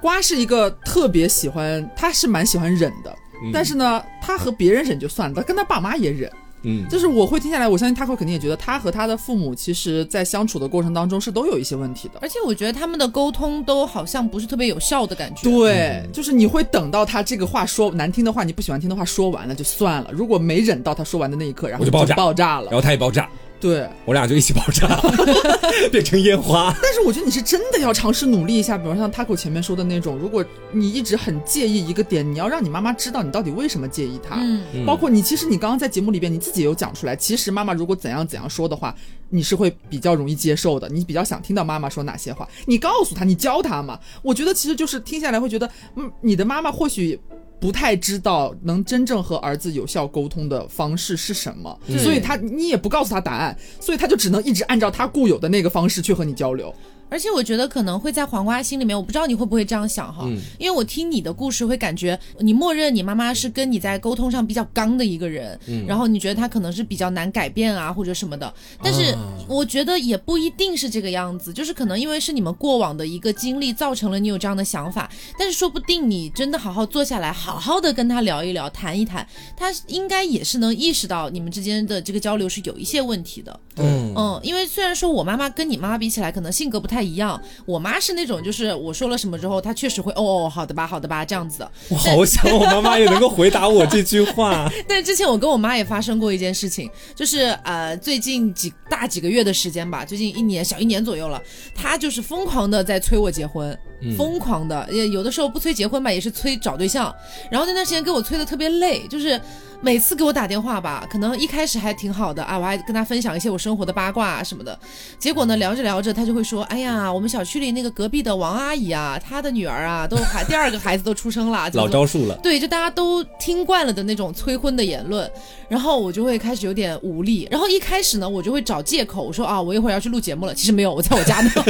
[0.00, 3.14] 瓜是一个特别喜欢，他是蛮喜欢忍的，
[3.52, 6.32] 但是呢，他和别人忍就算了，他跟他爸妈也忍。
[6.62, 15.42] 嗯，就是我会听下来，我相信他会肯定也觉得他和他的父母其实，在相处的过程当中是都有一些问题的，而且我觉得他们的沟通都好像不是特别有效的感觉。
[15.42, 22.14] 对，就是你会等到他这个话说难听的话，你不喜欢听的话说完了就算了，如果没忍到他说完的那一刻，然后就爆炸。
[22.14, 23.28] 爆炸了，然后他也爆炸。
[23.60, 25.00] 对我俩就一起爆炸，
[25.90, 26.72] 变成烟花。
[26.80, 34.36] 但是我觉得你是真的要尝试努力一下，比如像 Taco 前面说的那种，如果你一直很介意一个点，你要让你妈妈知道你到底为什么介意她。
[34.38, 38.94] 嗯，包括你，其实你刚刚在节目里边你自己有讲出来，其实妈妈如果怎样怎样说的话，
[39.28, 43.98] 你是会比较容易接受的，你比较想听到妈妈说哪些话，你告诉她，你教她嘛。
[44.22, 47.18] 我觉得其实就是听下来会觉得，嗯，你的妈妈或许。
[47.60, 56.74] 不太知道能真正和儿子有效沟通的方式是什么，所以他你也不告诉他答案，所以他就只能一直按照他固有的那个方式去和你交流。
[57.10, 69.16] 而且我觉得可能会在黄瓜心里面，我不知道你会不会这样想哈，因为我听你的故事会感觉你默认你妈妈是跟你在沟通上比较刚的一个人，然后你觉得她可能是比较难改变啊或者什么的，但是
[69.48, 84.12] 我觉得也不一定是这个样子，就是可能因为是你们过往的一个经历造成了你有这样的想法，但是说不定你真的好好坐下来，好好的跟他聊一聊，谈一谈，他应该也是能意识到你们之间的这个交流是有一些问题的，嗯。
[84.14, 86.97] 嗯，因为虽然说我妈妈跟你妈妈比起来可能性格不太。
[86.98, 87.40] 太一样。
[87.64, 91.70] 我妈是那种，就是我说了什么之后，她确实会哦哦，好的吧，好的吧，这样子的。
[91.88, 94.68] 我好想我妈妈也能够回答我这句话。
[94.88, 101.40] 但之前我跟我妈也发生过一件事情，就是呃，最近几大几个月的时间吧，最近一年小一年左右了，
[101.72, 103.78] 她就是疯狂的在催我结婚，
[104.16, 107.14] 疯狂的，也有的时候不催结婚吧，也是催找对象。
[107.48, 109.40] 然后那段时间给我催的特别累，就是
[109.80, 114.76] 每次给我打电话吧，可能一开始还挺好的啊，我还跟他分享一些我生活的八卦啊什么的。
[115.20, 122.34] 结果呢，聊着聊着，他就会说：“哎呀，我们小区里那个隔壁的王阿姨啊，她的女儿啊，都孩第二个孩子都出生了， 老招数了。
[122.42, 125.30] 对，就大家都听惯了的那种催婚的言论，
[125.68, 127.46] 然后我就会开始有点无力。
[127.48, 130.52] 然后一开始呢，我就会找借口，我说啊，我一会儿要去录节目了。
[130.52, 131.50] 其实没有，我在我家呢。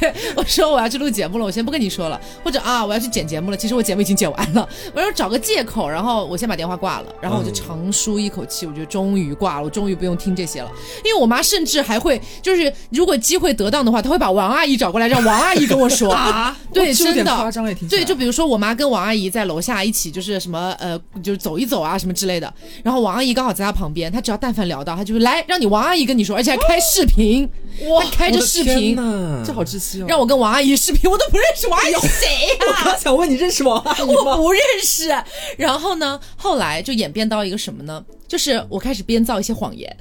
[0.00, 2.20] 对，我说我要去录节目了，我先不跟你说了。
[2.42, 4.68] 或者啊，我要去剪节目了，其实我节目已经剪完了。
[4.94, 10.70] 我要找个借口，然后我先把电话挂了，然后我就长舒一口气，我觉得终于挂了，我终于不用听这些了。
[11.04, 22.52] 因为我妈甚至还会，就是如果机会得当的话，她会把王阿姨找过来，让王阿姨跟我说 啊， 对，真的夸张也挺对，就比如说我妈跟王阿姨在楼下一起，就是什么呃，就是走一走啊什么之类的。
[22.82, 27.48] 然后王阿姨刚好在她旁边，她只要但凡聊到，她就会来让你王阿姨跟你说，而且还开视频，
[27.88, 30.06] 哇她开着视频呐这好窒息哦。
[30.08, 32.28] 让我跟王阿姨视频，我都不认识王阿姨是谁
[32.60, 34.06] 我呀、刚想问你认识王阿姨吗？
[34.16, 35.08] 我不认识。
[35.56, 38.02] 然后呢，后来就演变到一个什么呢？
[38.28, 39.94] 就是我开始编造一些谎言，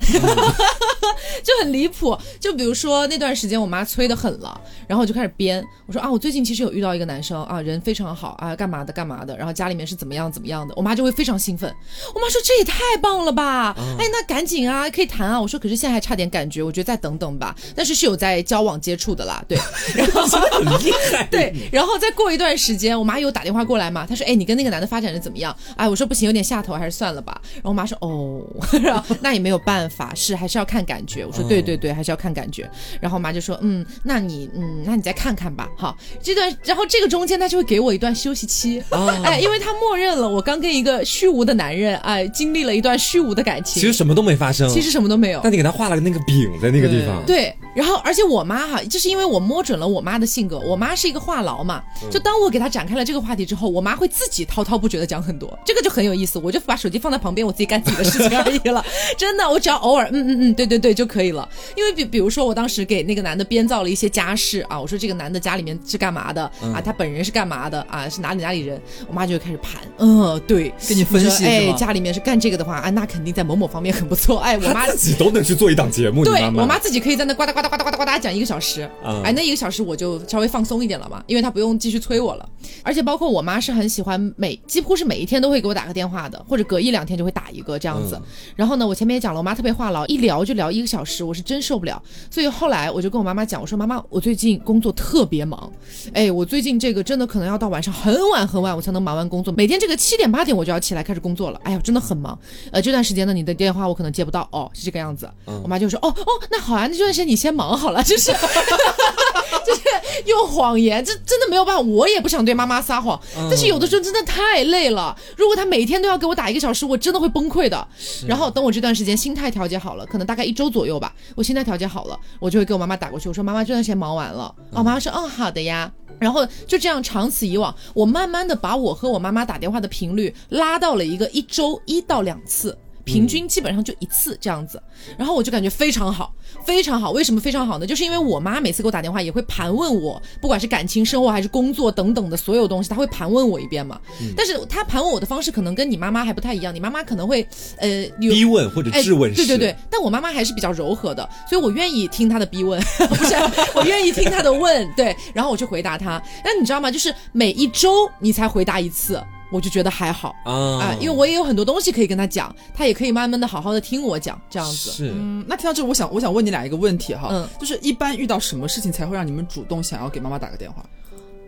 [1.43, 2.17] 就很离谱。
[2.39, 11.73] 就比如说那段时间我妈催的很了，然后我就开始编，我说啊，我最近其实有遇到一个男生啊，人非常好啊，干嘛的干嘛的，然后家里面是怎么样怎么样的，我妈就会非常兴奋。
[12.13, 15.39] 我妈说这也太棒了吧，哎，那赶紧啊，可以谈啊。
[15.39, 17.55] 我说可是现在还差点感觉，我觉得再等等吧。
[17.75, 19.57] 但是是有在交往接触的啦，对。
[19.95, 21.23] 然后很厉害。
[21.31, 27.39] 对，然后再过一段时间，我妈又打电话过来嘛，她说：“哎，你跟那个男的发展的怎么样？”哎，我说不行，有点下头，还是算了吧。
[27.55, 28.41] 然后我妈说：“哦，
[28.81, 32.67] 然后那也没有办法，是还是要看感觉。”我说：“对对对，还是要看感觉。”
[32.99, 38.81] 然后我妈就说：“嗯，那你嗯，那你再看看吧。”好，这段然后这个中间她就会给我一段休息期，
[39.23, 44.69] 哎，因为她默认了我刚跟一个虚无的男人哎经历了一段虚无的感情，其实什么都没发生。
[44.69, 45.41] 其实什么都没有。
[45.43, 47.23] 但你给他画了个那个饼在那个地方。
[47.25, 58.83] 对，然后而且我妈哈，就是因为我摸准了我妈的性格，我妈是一个话痨嘛，就当我给她展开了这个话题之后，我妈会自己滔滔不绝的讲很多，这个就很有意思，我就把手机放在旁边，我自己干自己的事情而已了，
[59.17, 76.43] 真的，我只要偶尔嗯嗯嗯，对对对就可以了，因为比比如说我当时给那个男的编造了一些家事啊，我说这个男的家里面是干嘛的啊，他本人是干嘛的啊，是哪里哪里人，我妈就会开始盘，嗯，对，跟你分析哎，家里面是干这个的话，啊，那肯定在某某方面很不错，哎，我妈自己都能去做一档节目，对。
[76.57, 82.49] 我妈自己可以在那呱嗒呱嗒呱嗒呱嗒呱嗒讲一个小时，嗯哎，那一个小时我就稍微放松一点了嘛，因为她不用继续催我了。
[82.83, 88.19] 而且包括我妈是很喜欢每几乎是每一天都会给我打个电话的，或者隔一两天就会打一个这样子。
[88.55, 92.01] 然后呢，我前面也讲了，我妈特别话痨，一聊就聊一个小时，我是真受不了。
[92.29, 95.71] 所以后来我就跟我妈妈讲，我说妈妈，我最近工作特别忙，
[96.13, 102.37] 哎，我最近这个真的可能要到晚上很晚很晚我才能忙完工作，每天这个七点八点我就要起来开始工作了，哎呀，真的很忙。
[102.71, 105.29] 呃，这段时间呢，你的电话我可能接不到，哦，是这个样子。
[105.45, 109.81] 我妈就说，哦哦，那好啊，那这段时间你先忙好了，就是就是
[110.25, 115.17] 用谎言，这真的没有办法，我也不想对妈妈撒谎，但是有的时候真的太累了。
[115.35, 117.87] 如果她每天都要给我打一个小时，我真的会崩溃的。
[118.27, 125.91] 然后等我这段时间心态调节好了，可能大概一周左右吧，我心态调节好了，我就会给我妈妈打过去，我说妈妈这段时间忙完了，哦，妈妈说嗯好的呀。
[126.19, 132.75] 然后就这样长此以往，我慢慢的把我和我妈妈打电话的频率拉到了一个一周一到两次。
[133.07, 134.81] 平均基本上就一次这样子，
[135.17, 136.33] 然后我就感觉非常好，
[136.65, 137.11] 非常好。
[137.11, 137.87] 为什么非常好呢？
[137.87, 143.97] 就是因为我妈每次给我打电话也会盘问我，不管是感情生活还是工作等等的所有东西，她会盘问我一遍嘛。
[144.35, 147.87] 但是她盘问我的方式可能跟你妈妈还不太一样，你妈妈可能会呃
[148.19, 149.31] 有逼问或者质问。
[149.31, 153.33] 哎对对对，但我妈妈还是比较柔和的，所以我愿意听她的逼问， 不是
[153.73, 156.21] 我愿意听她的问，对，然后我去回答她。
[156.43, 156.91] 那你知道吗？
[156.91, 159.23] 就是每一周你才回答一次。
[159.51, 164.91] 我就觉得还好啊啊，因为我也有很多东西可以跟他讲，他也可以慢慢的好好的听我讲，这样子。
[164.91, 165.13] 是。
[165.15, 170.85] 嗯，那听到这，我想我想问你俩一个问题哈，嗯就是一般遇到什么事情才会让你们主动想要给妈妈打个电话，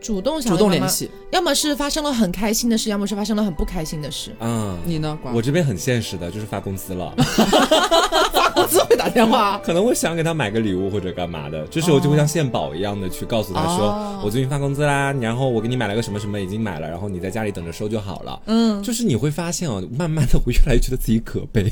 [0.02, 1.10] 主动想主动联系？
[1.32, 4.36] 要么是发生了很开心的事，要么是发生了很不开心的事。
[4.40, 5.18] 嗯，你呢？
[5.34, 7.14] 我这边很现实的，就是发工资了，
[8.34, 18.42] 发工资会打电话，可能会想给他买个礼物或者干嘛的，这时候就会像献宝一样的去告诉他说，哦我最近发工资啦，然后我给你买了个什么什么已经买了，然后你在家里等着收就好了。
[18.46, 21.70] 嗯，就是你会发现哦，慢慢的我越来越觉得自己可悲，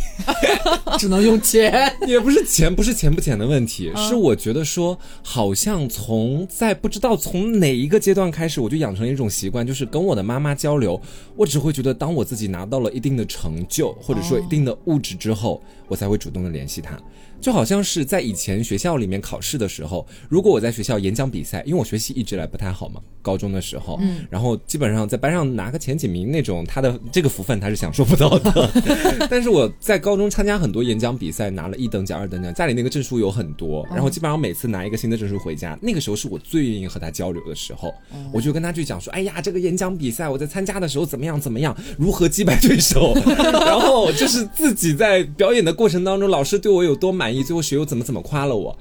[0.98, 1.92] 只能用钱。
[2.08, 11.00] 也不是钱，不是钱不钱的问题，是我觉得说，好像从在不知道从哪一个阶段开始，我就养成了一种习惯，就是跟我的妈妈交流，
[11.36, 17.00] 我只会觉得当我自己拿到了一定的成就，或者说一定的物质之后，我才会主动的联系起他。
[17.40, 28.72] 就好像是在以前学校里面考试的时候，如果我在学校演讲比赛，因为我学习一直来不太好嘛，高中的时候，嗯，然后基本上在班上拿个前几名那种，他的这个福分他是享受不到的。
[29.30, 37.94] 但是我在高中参加很多演讲比赛，拿了一等奖、二等奖，家里那个证书有很多，然后基本上每次拿一个新的证书回家，那个时候是我最愿意和他交流的时候，
[38.34, 48.02] 我就跟他去讲说，哎呀，这个演讲比赛我在参加的时候怎么样怎么样，如何击败对手，然后就是自己在表演的过程当中，老师对我有多满满意，最后学友怎么。
[48.02, 48.74] 怎么夸了我？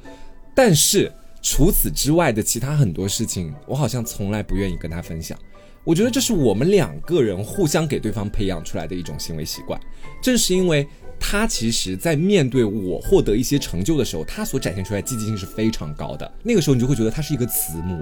[0.54, 5.36] 但是除此之外的其他很多事情，我好像从来不愿意跟他分享。
[5.82, 9.80] 我觉得这是我们两个人互相给对方培养出来的一种行为习惯。
[10.22, 10.86] 正是因为。
[11.28, 16.30] 他其实，在面对我获得一些成就的时候，他所展现出来积极性是非常高的。
[16.44, 18.00] 那个时候，你就会觉得他是一个慈母；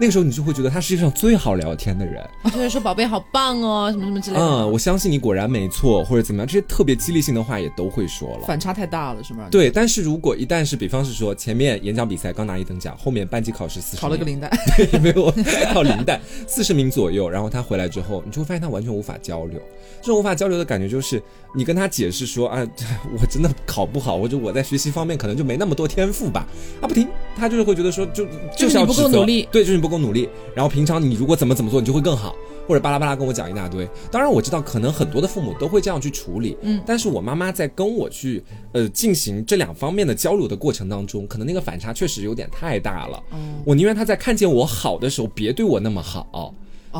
[0.00, 2.26] 那个时候，你就会觉得他世界上最好聊天的人。
[2.44, 8.46] 就会说：“宝贝，好棒哦，什么什么之类的。”嗯，我相信你果然没错，或者怎么样，这些特别激励性的话也都会说了。
[8.46, 9.48] 反差太大了，是吗？
[9.50, 9.70] 对。
[9.70, 15.30] 但是如果一旦是，比方是说，前面演讲比赛刚拿一等奖，后面班级考试四十，考了个零蛋， 对，没有
[15.74, 19.60] 考零蛋，四十名左右，然后他回来之后，你就会发现他完全无法交流。
[20.00, 21.22] 这种无法交流的感觉，就是
[21.54, 22.61] 你跟他解释说：“啊，
[23.12, 26.46] 我。”真的考不好，我就我在学习方面可能就没那么多天赋吧。
[26.82, 30.28] 啊，不听，他就是会觉得说，就就是你不够努力，对，就是你不够努力。
[30.54, 32.34] 然后平常你如果怎么怎么做，你就会更好，
[32.68, 33.88] 或者巴拉巴拉跟我讲一大堆。
[34.10, 36.58] 当然我知道，可能很多的父母都会这样去处理。
[36.60, 43.22] 嗯，但是我妈妈在跟我去呃进行这两方面的交流的过程当中，可能那个反差确实有点太大了。
[43.32, 46.54] 嗯，我宁愿她在看见我好的时候别对我那么好。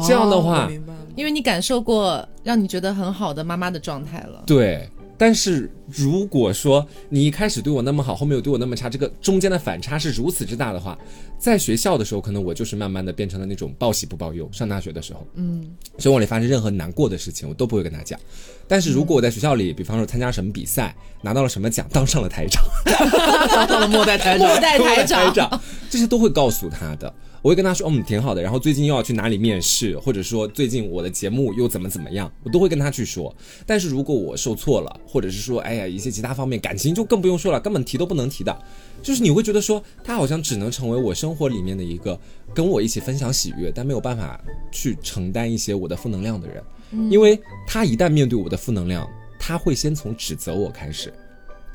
[0.09, 0.71] 这样的话，
[1.15, 4.43] 因为你感受过让你觉得很好的妈妈的状态了。
[4.47, 4.89] 对。
[5.23, 10.99] 但是如果说你一开始对我那么好，后面又对我那么差，这个中间的反差是如此之大的话，
[11.39, 14.51] 在学校的时候，可能我就是慢慢的变成了那种报喜不报忧。
[14.51, 15.65] 上大学的时候，嗯，
[15.97, 18.19] 生活里发生任何难过的事情，我都不会跟他讲。
[18.67, 22.65] 但是如果我在学校里，比方说参加什么比赛，拿到了什么奖，当上了台长，
[23.47, 27.15] 当上了末代台长， 末代台长，这些都会告诉他的。
[27.43, 28.41] 我会跟他说，嗯，挺好的。
[28.41, 33.35] 然后最近又要去哪里面试，或者说最近我的节目又怎么怎么样，我都会跟他去说。
[33.67, 38.57] 但是如果我受挫了，或者是说，哎呀，一些其他方面感情就更不用说了，根本提都不能提的。
[39.03, 42.19] 就是你会觉得说，他好像只能成为我生活里面的一个
[42.55, 46.63] 跟我一起分享喜悦，但没有办法去承担一些我的负能量的人。
[47.11, 51.13] 因为他一旦面对我的负能量，他会先从指责我开始。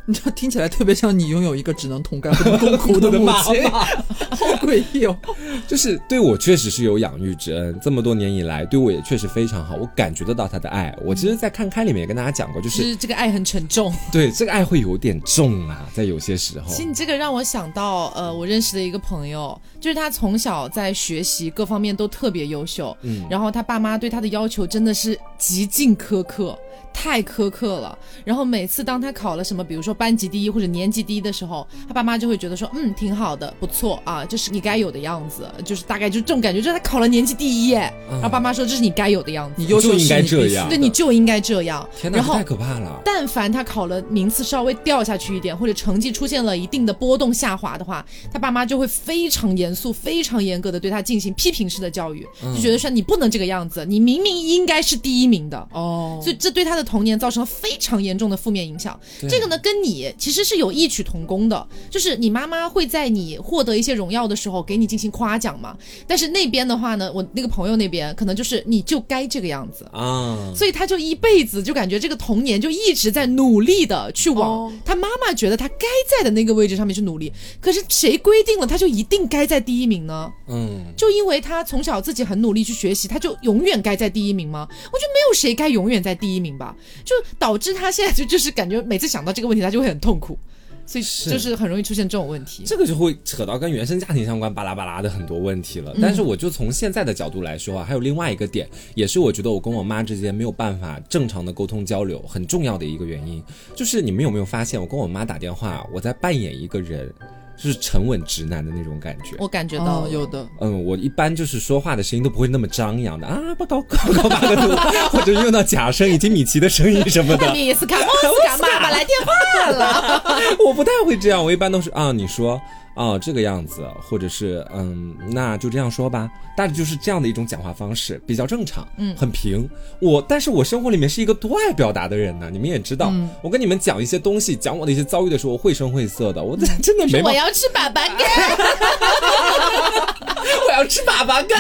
[0.08, 3.62] 你知道听起来特别像你拥有一个只能同甘不能共苦的母亲
[4.32, 5.16] 好诡异哦！
[5.68, 10.96] 就是对我确实是有养育之恩，这么多年以来对我也确实非常好，我感觉得到他的爱。
[11.04, 16.70] 我其实，在看开里面也跟大家讲过，就是这个爱很沉重，对这个爱会有点重啊，在有些时候。
[16.72, 26.58] 其实你这个让我想到，呃，我认识的一个朋友，就是他从小在学习各方面都特别优秀，嗯，然后他爸妈对他的要求真的是极尽苛刻。
[27.00, 41.88] 太苛刻了，然后每次当他考了什么，比如说班级第一或者年级第一的时候，他爸妈就会觉得说，嗯，挺好的，不错啊，这是你该有的样子，就是大概就这种感觉，就是他考了年级第一，然后爸妈说这是你该有的样子，你就应该这样，对，你就应该这样。
[42.00, 43.02] 天哪，太可怕了！
[43.06, 55.58] 但凡他考了名次稍微掉下去一点，或者成绩出现了一定的波动下滑的话，他爸妈就会非常严肃、非常严格的对他进行批评式的教育，就觉得说你不能这个样子，你明明应该是第一名的。
[55.72, 56.88] 哦，所以这对他的。
[56.88, 58.98] 童年造成了非常严重的负面影响，
[59.30, 59.87] 这个呢跟你
[60.18, 80.32] 其实是有异曲同工的，就是你妈妈会在你获得一些荣耀的时候给你进行夸奖嘛，但是那边的话呢，我那个朋友那边可能就是你就该这个样子啊，所以他就一辈子就感觉这个童年就一直在努力的去往他妈妈觉得他该在的那个位置上面去努力，可是谁规定了他就一定该在第一名呢？
[80.48, 84.68] 嗯，就因为他从小自己很努力去学习，他就永远该在第一名吗？
[84.70, 86.76] 我觉得没有谁该永远在第一名吧。
[87.04, 90.38] 就导致他现在就就是感觉每次想到这个问题，他就会很痛苦，
[90.86, 92.64] 所以就是很容易出现这种问题。
[92.66, 95.96] 这个就会扯到跟原生家庭相关巴拉巴拉的很多问题了。
[96.02, 103.44] 但是我就从现在的角度来说啊，还有另外一个点，也是我觉得我跟我妈之间没有办法正常的沟通交流很重要的一个原因，
[103.76, 107.14] 就是你们有没有发现，我跟我妈打电话，我在扮演一个人。
[107.58, 110.48] 就是沉稳直男的那种感觉，我感觉到有的。
[110.62, 114.76] 嗯，我一般就是说话的声音都不会那么张扬的啊，不高高高八个度，
[115.10, 117.52] 或者用到假声以及米奇的声音什么的。
[117.52, 120.24] 米斯卡莫斯卡爸爸 来电话了，
[120.66, 122.62] 我不太会这样，我一般都是啊，你说。
[122.98, 129.70] 哦，这个样子，或者是嗯，那就这样说吧，大致就是这样的一种讲话方式，比较正常，嗯，很平。
[130.02, 137.22] 我，但是我生活里面是一个多爱表达的人呢，你们也知道，我跟你们讲一些东西，讲我的一些遭遇的时候，我绘声绘色的，我真的没。
[137.22, 138.18] 我要吃粑粑干，
[140.68, 141.60] 我要吃粑粑干。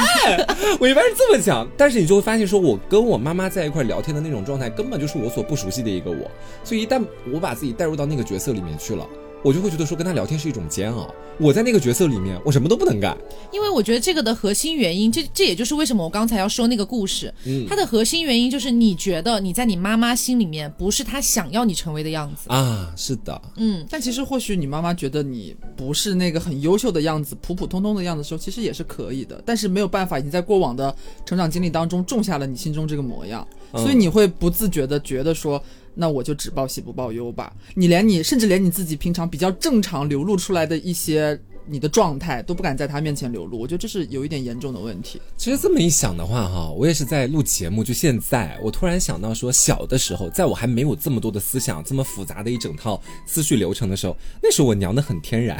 [0.79, 6.31] 我一般是这么讲，但是你就会发现，说我跟我妈妈在一块聊天的那种状态，根本就是我所不熟悉的一个我。
[6.63, 6.99] 所以一旦
[7.31, 9.05] 我把自己带入到那个角色里面去了。
[9.43, 11.13] 我就会觉得说跟他聊天是一种煎熬。
[11.39, 13.15] 我在那个角色里面，我什么都不能干。
[13.51, 17.31] 因为我觉得这个的核心原因，这这也就是为什么我刚才要说那个故事。
[17.45, 22.91] 嗯，它的核心原因就是你觉得你在你妈妈心里面不是她想要你成为的样子啊。
[22.97, 23.85] 是的，嗯。
[23.87, 29.39] 但其实或许你妈妈觉得你不是那个很优秀的样子，普普通通的样子时候，其实也是可以的。
[29.45, 30.93] 但是没有办法，你在过往的
[31.23, 35.63] 成长经历当中种下了你心中这个模样，所以你会不自觉的觉得说。
[35.97, 37.51] 那我就只报喜不报忧吧。
[37.73, 41.37] 你连你，甚至连你自己平常比较正常流露出来的一些
[41.69, 45.21] 你的状态都不敢在他面前流露，我觉得这是有一点严重的问题。
[45.35, 47.83] 其实这么一想的话，哈，我也是在录节目。
[47.83, 55.57] 就现在，我突然想到说，小的时候，在我还没有这么多的思想、这么复杂的一整套思绪流程的时候，那时候我娘的很天然，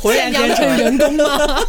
[0.00, 1.60] 浑然天成人工吗？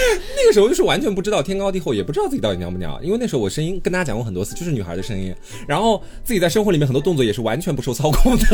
[0.36, 2.98] 那个时候就是完全不知道天高地厚，也不知道自己到底娘不娘。
[3.02, 5.34] 因为那时候我声音跟大家讲过很多次，就是女孩的声音，
[5.66, 8.44] 然后自己在生活里面很多动作也是完全不受操控的，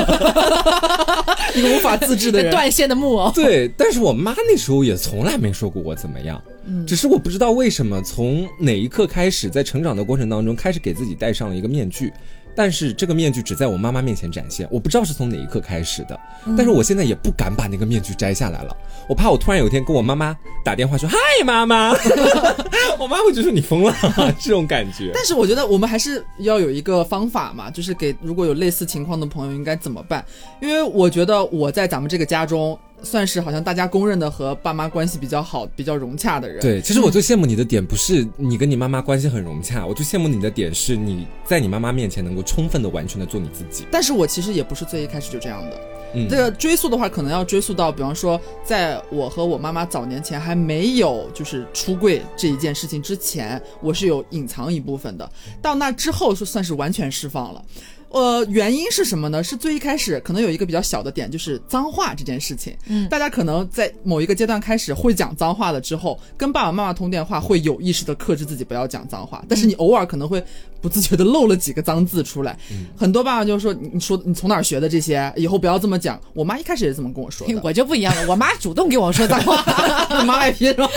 [1.54, 3.30] 一个无法自制的人，断线的木偶。
[3.32, 12.12] 对，但是我妈那时候也从来没说过我怎么样，嗯，只是我不知道为什么从哪一刻开始，在成长的过程当中开始给自己戴上了一个面具。
[12.56, 16.18] 但是这个面具只在我妈妈面前展现，我不知道是从哪一刻开始的。
[16.56, 18.76] 但是我现在也不敢把那个面具摘下来了，
[19.08, 20.34] 我怕我突然有一天跟我妈妈
[20.64, 21.92] 打电话说“嗨，妈妈”，
[22.98, 23.94] 我妈会觉得你疯了
[24.40, 25.10] 这种感觉。
[25.14, 30.24] 但是我觉得我们还是要有一个方法嘛，就是给如果有类似情况的朋友应该怎么办？
[30.62, 32.78] 因为我觉得我在咱们这个家中。
[33.02, 36.60] 算是好像大家公认的和爸妈关系比较好、比较融洽的人。
[36.60, 43.86] 对，其实我最羡慕你的点不是你跟你妈妈关系很融洽，我最羡慕你的点是你在你妈妈面前能够充分的、完全的做你自己。
[43.90, 45.80] 但是我其实也不是最一开始就这样的。
[46.14, 55.30] 嗯，这个追溯的话，可能要追溯到，比方说，在我和我妈妈早年前还没有就是出柜这一件事情之前，我是有隐藏一部分的。
[55.60, 57.62] 到那之后，就算是完全释放了。
[58.08, 59.42] 呃，原因是什么呢？
[59.42, 62.74] 是最一开始可能有一个比较小的点，就是脏话这件事情。
[62.86, 70.42] 嗯，大家可能在某一个阶段开始会讲脏话了之后，跟爸爸妈妈通电话会有意识的克制自己不要讲脏话，但是你偶尔可能会
[70.80, 72.56] 不自觉的漏了几个脏字出来。
[72.96, 75.32] 很多爸爸就说：“你说你从哪儿学的这些？
[75.36, 77.58] 以后不要这么讲。”我妈一开始也是这么跟我说的。
[77.62, 79.62] 我就不一样了，我妈主动给我说脏话，
[80.24, 80.88] 妈卖批是吧？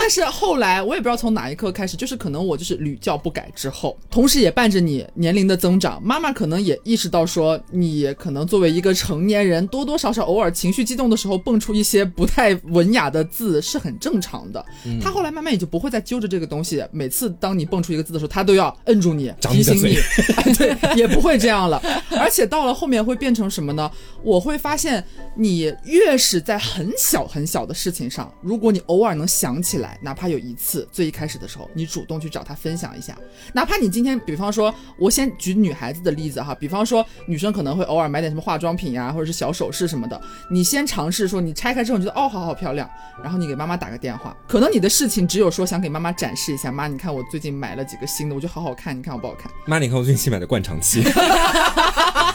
[0.00, 6.20] 但是后来我也不知道从哪一刻开始，就是可能我就是屡教不改之后，同时也伴着你年龄的增长，妈。
[6.20, 14.62] 妈可能也意识到说，你可能作为一个成年人，多多少少偶尔情绪激动的时候蹦出一些不太文雅的字是很正常的。
[15.00, 19.96] 她后来慢慢也就不会再揪着这个东西，每次当你蹦出一个字的时候，她都要摁住你，提醒你。
[20.54, 21.80] 对，也不会这样了。
[22.18, 23.90] 而且到了后面会变成什么呢？
[24.22, 25.02] 我会发现，
[25.34, 33.16] 你越是在很小很小的事情上，如果你偶尔能想起来，哪怕有一次，最一开始的时候，你主动去找他分享一下，
[33.54, 36.10] 哪怕你今天，比方说，我先举女孩子的。
[36.10, 40.20] 例子哈，比方说女生可能会偶尔买点什么化妆品呀，或者是小首饰什么的。
[40.50, 42.90] 你先尝试说，你拆开之后你觉得哦，好好漂亮，
[43.22, 44.36] 然后你给妈妈打个电话。
[44.48, 49.52] 可能你的事情只有说想给妈妈展示一下，妈，你看我最近买了几个新的，我觉得好好看，你看我不好看？
[49.66, 51.02] 妈，你看我最近新买的灌肠器，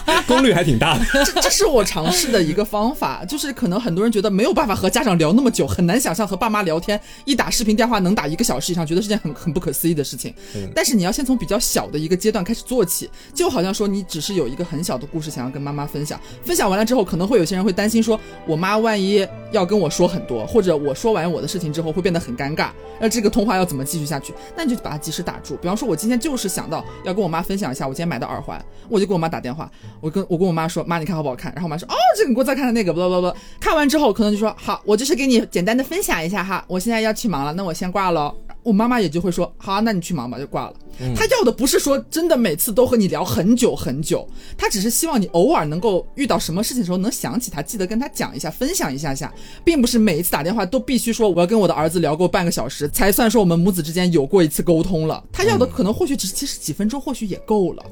[0.26, 1.04] 功率还挺大的。
[1.24, 10.34] 这这是我尝试的一个方法，就是可能很多人觉得没有办法和家长聊那么久，很难想象和爸妈聊天一打视频电话能打一个小时以上，觉得是件很很不可思议的事情。
[10.74, 13.76] 但是你要先从比较小的一个阶段开始做起，就好像。
[13.76, 24.32] 说你只是有一个很小的故事想要跟妈妈分享，分享完了之后，可能会有些人会担心说，我妈万一要跟我说很多，或者我说完我的事情之后会变得很尴尬，那这个通话要怎么继续下去？
[24.56, 25.56] 那你就把它及时打住。
[25.56, 29.70] 比方说，我今天就是想到要跟我妈分享一下我今天买的耳环，我就给我妈打电话，
[30.00, 31.52] 我跟我跟我妈说，妈你看好不好看？
[31.52, 38.34] 然后我妈说，哦，这个你给我再看看那个，不不不，看完之后可能就说，好，我就是给你简单的分享一下哈，我现在要去忙了，那我先挂喽。
[38.62, 40.74] 我妈妈也就会说，好啊，那你去忙吧，就挂了。
[41.14, 44.28] 她要的不是说真的每次都和你聊很久很久，
[44.58, 49.32] 她只是希望你偶尔能够遇到什么事情的时候能想起她，记得跟她讲一下，分享一下下，
[49.64, 55.22] 并不是每一次打电话都必须说我要跟我的儿子聊够半个小时才算说我们母子之间有过一次沟通了。
[55.32, 57.84] 她要的可能或许只是其实几分钟，或许也够了。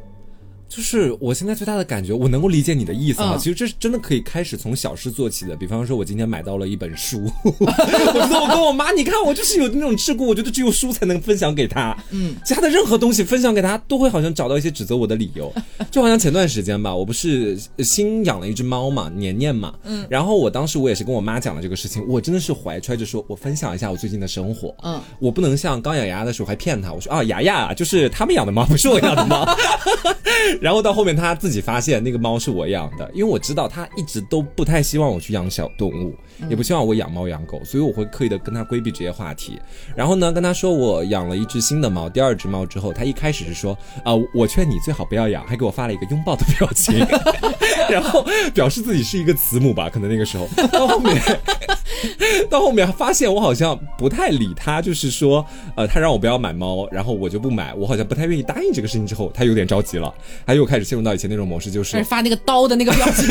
[0.75, 3.37] 就是我现在最大的感觉，我能够理解你的意思啊。
[3.39, 5.55] 其实这是真的可以开始从小事做起的。
[5.55, 11.97] 比方说，我今天买到了一本书， 我觉得我跟我妈，你看我就是有那种桎梏，我觉得只有书才能分享给她。
[12.11, 15.53] 嗯，其他的任何东西分享给她，都会好像找到一些指责我的理由。
[15.93, 19.72] 就好像前段时间吧，我不是新养了一只猫嘛，年年嘛。
[19.85, 24.75] 嗯，然后我当时我也是跟我妈讲了这个事情，我真的是怀揣着说我分享一下我最近的生活。
[24.83, 29.47] 嗯，我不能像刚养牙的时候还骗她，我说啊，牙牙就是他们养的猫，不是我养的猫。
[30.64, 36.16] 然后到后面他自己发现那个猫是我养的，因为我知道他一直都不太希望我去养小动物，
[36.49, 39.61] 也不希望我养猫养狗，所以我会刻意的跟他规避这些话题。
[39.97, 46.99] 然后呢，跟他说我养了一只新的猫，第二只猫之后，他一开始是说啊、我劝你最好不要养，还给我发了一个拥抱的表情，
[47.91, 51.20] 然后表示自己是一个慈母吧，可能那个时候到后面。
[52.51, 59.07] 到后面发现我好像不太理他，就是说，呃，他让我不要买猫，然后我就不买，我好像不太愿意答应这个事情。
[59.07, 60.12] 之后，他有点着急了，
[60.45, 63.28] 他又开始陷入到以前那种模式，就是发那个刀的那个表情，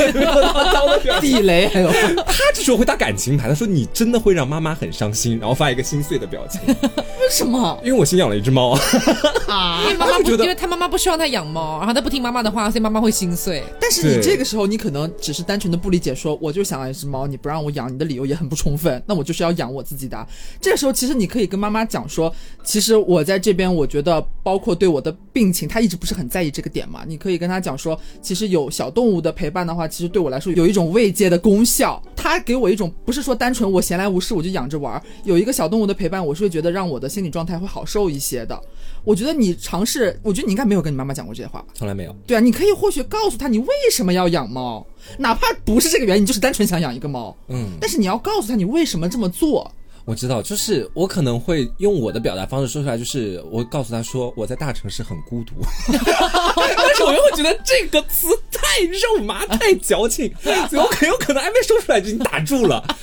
[1.22, 6.62] 地雷还有他这时候会打感情牌，他说你真的会让妈妈很伤心，然后发一个心碎的表情，
[7.20, 8.78] 为什么因为我新养了一只猫，
[9.50, 13.64] 啊 因为妈妈不，觉得因为他妈妈不希望他养猫，然后他不听妈妈的话，所以妈妈会心碎。
[13.82, 19.02] 但是你这个时候，你可能只是单纯的不理解说，我就想要一只猫，你不让我养，你的理由也很不充分。
[19.08, 20.28] 那我就是要养我自己的啊。
[20.62, 22.32] 这个时候，其实你可以跟妈妈讲说，
[22.64, 27.02] 其实我在这边，我觉得包括对我的病情，他一直不是很在意这个点嘛。
[27.08, 32.00] 你可以跟他讲说，其实有小动物的陪伴的话，其实对我来说有一种慰藉的功效。
[32.16, 38.60] 它给我一种不是说单纯我闲来无事我就养着玩儿，有一个小动物的陪伴，我是会觉得让我的心理状态会好受一些的。
[39.04, 41.68] 我觉得你尝试，我觉得你应该没有跟你妈妈讲过这些话吧。
[41.74, 42.16] 从来没有。
[42.26, 44.86] 对啊，你可以或许告诉他你为什么要养猫，
[45.18, 47.36] 哪怕不是这个原因，你就是单纯想养一个猫。
[47.50, 49.72] 嗯，但是你要告诉他你为什么这么做。
[50.06, 55.54] 我知道，就是我可能会用我的表达方式说出来，就是我告诉他说我在大城市很孤独，
[55.88, 61.33] 但是我又会觉得这个词太肉麻、太矫情，所以我很有可能还没
[61.64, 62.84] 说出来就已经打住了。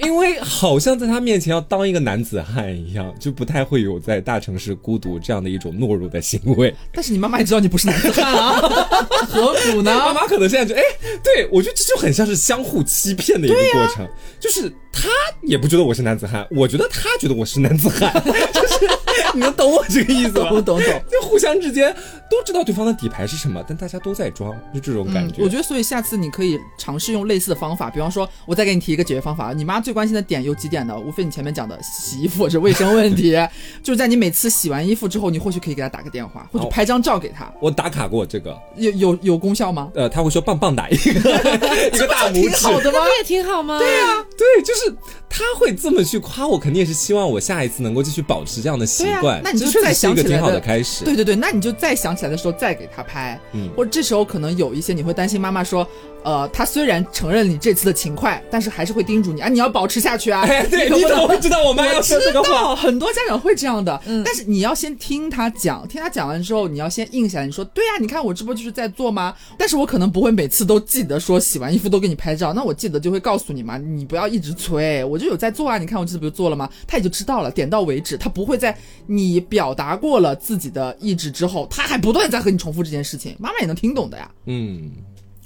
[0.00, 6.72] 因为好像在他面前要当一个男子汉一样，就不太会有在大城市孤独这样的一种懦弱的行为。
[6.92, 8.60] 但是你妈妈也知道你不是男子汉啊，
[9.28, 9.92] 何苦呢？
[9.92, 10.82] 妈妈可能现在就哎，
[11.24, 15.08] 对我觉得这就很像是相互欺骗的一个过程，就是他
[15.42, 18.12] 也不觉得我是男子汉，我觉得他觉得我是男子汉，
[18.54, 18.88] 就是
[19.34, 20.48] 你能懂我这个意思吗？
[20.50, 20.84] 懂懂懂。
[21.10, 21.94] 就互相之间
[22.30, 25.42] 都知道对方的底牌是什么，但大家都在装，就这种感觉。
[25.42, 29.52] 嗯我觉得，所以下次你可以尝试用类似的方法，比方说，我再给你提一个解决方法。
[29.52, 30.98] 你妈最关心的点有几点呢？
[30.98, 33.32] 无非你前面讲的洗衣服或者卫生问题，
[33.82, 39.90] 就是在你每次洗完衣服之后，你或许可以给她打个电话，或者哦拍张照给她，我打卡过这个，有有有功效吗？
[39.94, 43.78] 呃，他会说棒棒打一个一个大拇挺指，好的吗也挺好吗？
[43.78, 44.94] 对呀、对，就是
[45.28, 49.40] 他会这么去夸我，肯定也是希望我下一次能够继续保持这样的习对啊惯。
[49.42, 51.04] 那你就再想起来的的开始。
[51.04, 55.86] 对对对，那你就再想起来的时候再给他拍，嗯或者这时候可能有一些你会担心妈妈说，
[56.24, 60.42] 呃，他虽然承认你这次的勤快，但是还是会叮嘱你啊，你要保持下去啊。
[60.42, 62.74] 哎， 对，你怎么会知道我妈要我说这个话？
[62.76, 69.34] 很多家长会这样的，嗯但是你要先听他讲，听他讲完之后，你要先应下来，你说对呀、你看我这不就是在做吗？
[69.58, 76.68] 但是我可能不会每次都记得说洗完衣服都给你拍照，那我记得就会告诉你嘛，你不要一直催，我就有在做啊，你看我这次不就做了吗？
[76.86, 78.76] 他也就知道了，点到为止，他不会在
[79.10, 84.30] 你表达过了自己的意志之后，他还不断在和你重复这件事情，妈妈也能听懂的呀。
[84.44, 84.92] 嗯，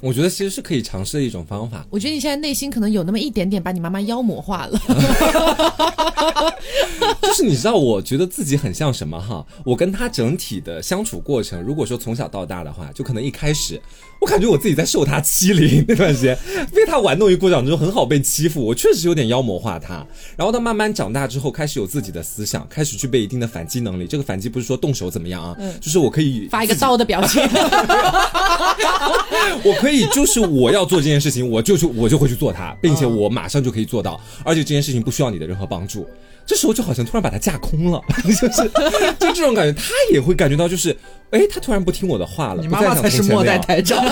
[0.02, 1.86] 我觉得其实是可以尝试的一种方法。
[1.88, 4.82] 我觉得你现在内心可能有那么一点点把你妈妈妖魔化了。
[7.22, 9.46] 就是你知道，我觉得自己很像什么哈？
[9.64, 13.80] 我跟他整体的相处过程，如果说从小到大的话，就可能一开始
[14.20, 16.36] 我感觉我自己在受他欺凌那段时间，
[16.74, 18.60] 被他玩弄于股掌之中，很好被欺负。
[18.64, 20.04] 我确实有点妖魔化他。
[20.36, 24.06] 然后他慢慢长大之后，开始有自己的思想，开始具备一定的反击能力。
[24.06, 27.40] 这个反击不是说动手怎么样啊，就是我可以发一个刀的表情，
[29.64, 36.08] 我可以就是我要做这件事情，我就去我就会去做它，并且我马上就可以做到，而且这件事情不需要你的任何帮助。
[36.44, 38.68] 这时候就好像突然把它架空了， 就是
[39.18, 40.90] 就这种感觉，他也会感觉到就是，
[41.30, 44.04] 哎，他突然不听我的话了，你妈妈才是末代台长，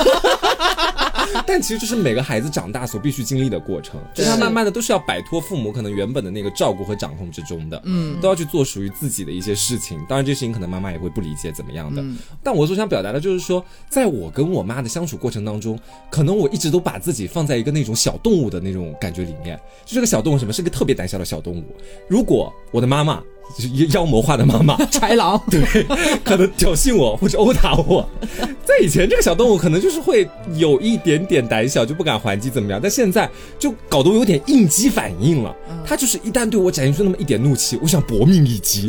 [1.46, 9.98] 但其实这是每个孩子长大所必须经历的过程，就是他慢慢的都是要摆脱父母可能原本的那个照顾和掌控之中的，嗯，都要去做属于自己的一些事情。
[10.08, 12.04] 当然，这事情可能妈妈也会不理解怎么样的。
[12.42, 15.78] 但我所想表达的就是说，在我跟我妈的相处过程当中，
[16.10, 21.64] 可能我一直都把自己放在一个那种小动物的那种感觉里面，就这个小动物什么是个特别胆小的小动物。
[22.08, 23.24] 如果我的妈妈就是
[23.92, 25.40] 妖魔化的妈妈， 豺狼。
[25.50, 25.60] 对，
[26.24, 28.08] 可能挑衅我或者殴打我。
[28.64, 32.80] 在以前，这个小动物可能就是会有一点点胆小，就不敢还击怎么样。
[32.82, 33.28] 但现在
[33.58, 35.54] 就搞得我有点应激反应了。
[35.84, 38.86] 它就是一旦对我展现出那么一点怒气，我想搏命一击。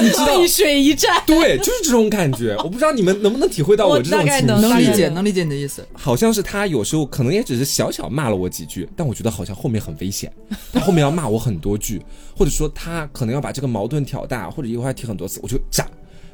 [0.00, 0.46] 你知道背？
[0.46, 1.22] 水一战。
[1.26, 2.54] 对，就是这种感觉。
[2.58, 4.46] 我不知道你们能不能体会到我这种情绪。
[4.46, 5.86] 能大概能理解，能能理解你的意思。
[5.92, 10.30] 好像是他有时候可能也只是小小骂了我几句，但我觉得好像后面很危险，
[10.72, 12.02] 他后面要骂我很多句，
[12.38, 15.84] 或者说他可能要把这个矛盾挑大，或者一会儿提很多次，我就炸。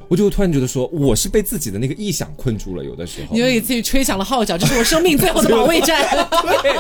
[0.09, 3.41] 我就突然觉得说，我是被自己的那个臆想困住了，有的时候你。
[3.41, 6.03] 又给自己吹响了号角，这是我生命最后的保卫战。
[6.63, 6.73] 对，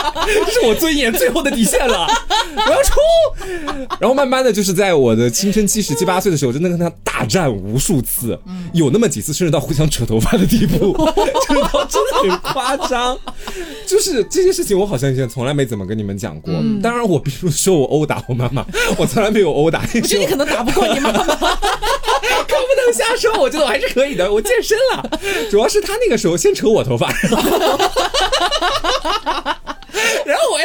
[0.46, 2.06] 这是我尊严最后的底线了，
[2.56, 2.96] 我要冲！
[4.00, 8.38] 然后慢慢的就是在我的青春期十七八岁的时候，真的跟他大战无数次，
[8.72, 10.96] 有那么几次甚至到互相扯头发的地步，
[11.46, 13.18] 扯到真的很夸张。
[13.86, 16.52] 就是这些事情，我好像以前从来没怎么跟你们讲过。
[16.82, 18.64] 当然，我比如说我殴打我妈妈，
[18.96, 19.82] 我从来没有殴打。
[19.94, 21.24] 我觉得你可能打不过你妈妈。
[22.44, 25.10] 可不能瞎说，我觉得我还是可以的，我健身了。
[25.50, 27.42] 主要是他那个时候先扯我头发，然后
[30.24, 30.64] 然后我哎，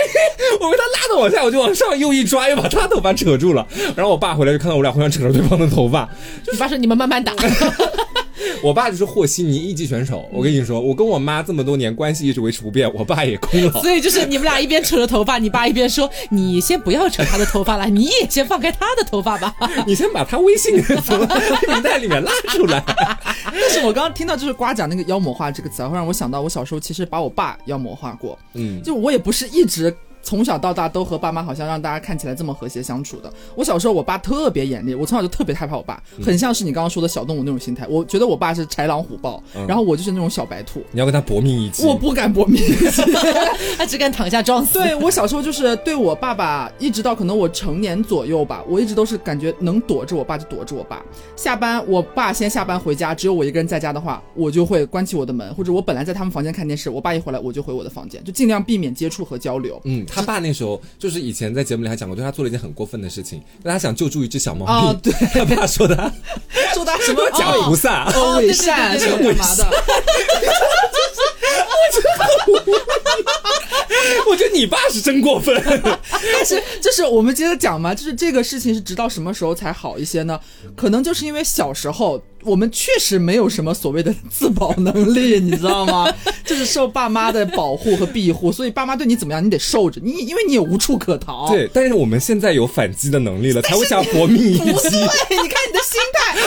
[0.59, 3.65] 我被他拉的往下，我就往上又一抓，又把他头发扯住了。
[3.95, 6.09] 然后我爸回来就看到我俩互相扯着对方的头发。
[6.51, 7.33] 你爸说你们慢慢打。
[8.63, 13.81] 我爸就是和稀泥一级选手，我跟你说，我跟我妈这么多年关系一直维持不变，我爸也空了。
[13.81, 19.55] 所以就是你们俩一边扯着头发，你爸一边说：“你先不要扯他的头发了，你也先放开他的头发吧。
[19.85, 22.83] 你先把他微信从名单里面拉出来。
[23.45, 28.37] 但是我刚刚听到就是瓜讲那个妖魔化这个词，会让我想到我小时候其实把我爸妖魔化过。
[28.53, 33.31] 嗯，就我也不是一直从小到大都和爸妈好像让大家看起来这么和谐相处的。
[33.55, 37.87] 我小时候我爸特别严厉，我从小就特别害怕我爸，很像是你刚刚说的小动物那种心态。
[37.89, 41.85] 我觉得我爸是豺狼虎豹，然后我就是那种小白兔，你要跟他搏命一击。
[41.85, 42.61] 我不敢搏命。
[43.77, 44.79] 他只敢躺下装死。
[44.79, 51.01] 对我小时候就是对我爸爸，一直到可能我成年左右吧，我一直都是感觉能躲着我爸就躲着我爸。
[51.35, 59.79] 下班我爸先下班回家，只有我一个人在家的话，我就会关起我的门，或者我本来在他们房间看电视，我爸一回来我就回我的房间，就尽量避免接触和交流。
[59.85, 66.11] 嗯，他爸那时候就是以前在节目里还讲过，对他做了一件很过分的事情，但他想救助一只小猫咪，哦对 他爸说他
[66.73, 68.11] 说他什么假菩萨。
[68.13, 69.65] 哦伪善什么的？
[74.29, 75.55] 我觉得你爸是真过分。
[76.33, 80.39] 但是就是我们接着讲嘛，就是这个事情是直到什么时候才好一些呢？
[80.75, 86.11] 可能就是因为小时候我们确实没有什么所谓的自保能力，你知道吗？
[86.45, 91.49] 就是受爸妈的保护和庇护，所以爸妈对你怎么样，你得受着，你因为你也无处可逃。
[91.49, 94.89] 对，但是我们现在有反击的能力了，才会想搏命一不击。
[94.89, 96.37] 对，你看你的心态。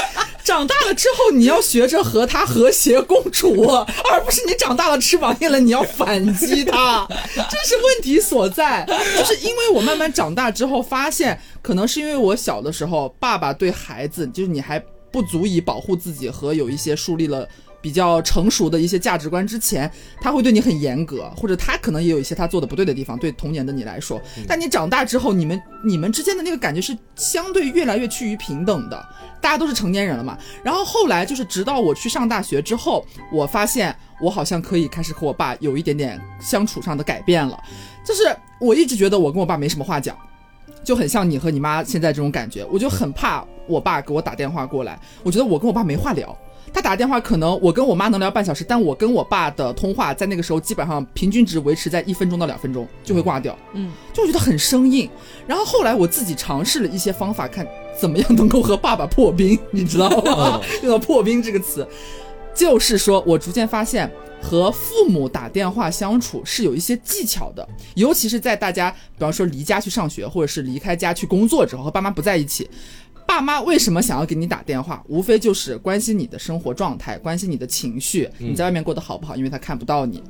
[0.45, 3.63] 长大了之后，你要学着和他和谐共处，
[4.11, 8.85] 而不是你长大了翅膀硬了，你要反击他， 这是问题所在。
[9.17, 17.49] 就是因为我慢慢长大之后，发现可能是因为我小的时候，爸爸对孩子，就是你还不足以保护自己和有一些树立了。
[17.83, 24.23] 比较成熟的一些价值观之前，他会对你很严格，或者他可能也有一些他做的不对的地方，对童年的你来说。
[24.49, 29.07] 但你长大之后，你们你们之间的那个感觉是相对越来越趋于平等的，
[29.41, 30.39] 大家都是成年人了嘛。
[30.63, 37.61] 然后后来就是直到我去上大学之后，我发现我好像可以开始和我爸有一点点相处上的改变了。
[38.07, 38.23] 就是
[38.61, 40.17] 我一直觉得我跟我爸没什么话讲。
[40.85, 46.37] 就很像你和你妈现在这种感觉，我就很怕我爸给我打电话过来，我觉得我跟我爸没话聊。
[46.73, 55.09] 他打电话可能我跟我妈能聊半小时，但我跟我爸的通话在那个时候基本上平均值维持在一分钟到两分钟就会挂掉，嗯，就我觉得很生硬。
[55.47, 57.67] 然后后来我自己尝试了一些方法，看
[58.01, 60.61] 怎么样能够和爸爸破冰，你知道吗？
[60.83, 61.87] 用到“破冰”这个词，
[62.55, 64.11] 就是说我逐渐发现。
[64.45, 67.65] 和父母打电话相处是有一些技巧的，
[67.95, 72.69] 尤其是在大家，比方说离家去上学，或者是离开家去工作之后，和爸妈不在一起。
[73.33, 75.03] 爸妈为什么想要给你打电话？
[75.09, 79.35] 无非就是关心你的生活状态，关心你的情绪，你在外面过得好不好？
[79.35, 80.23] 因为他看不到你，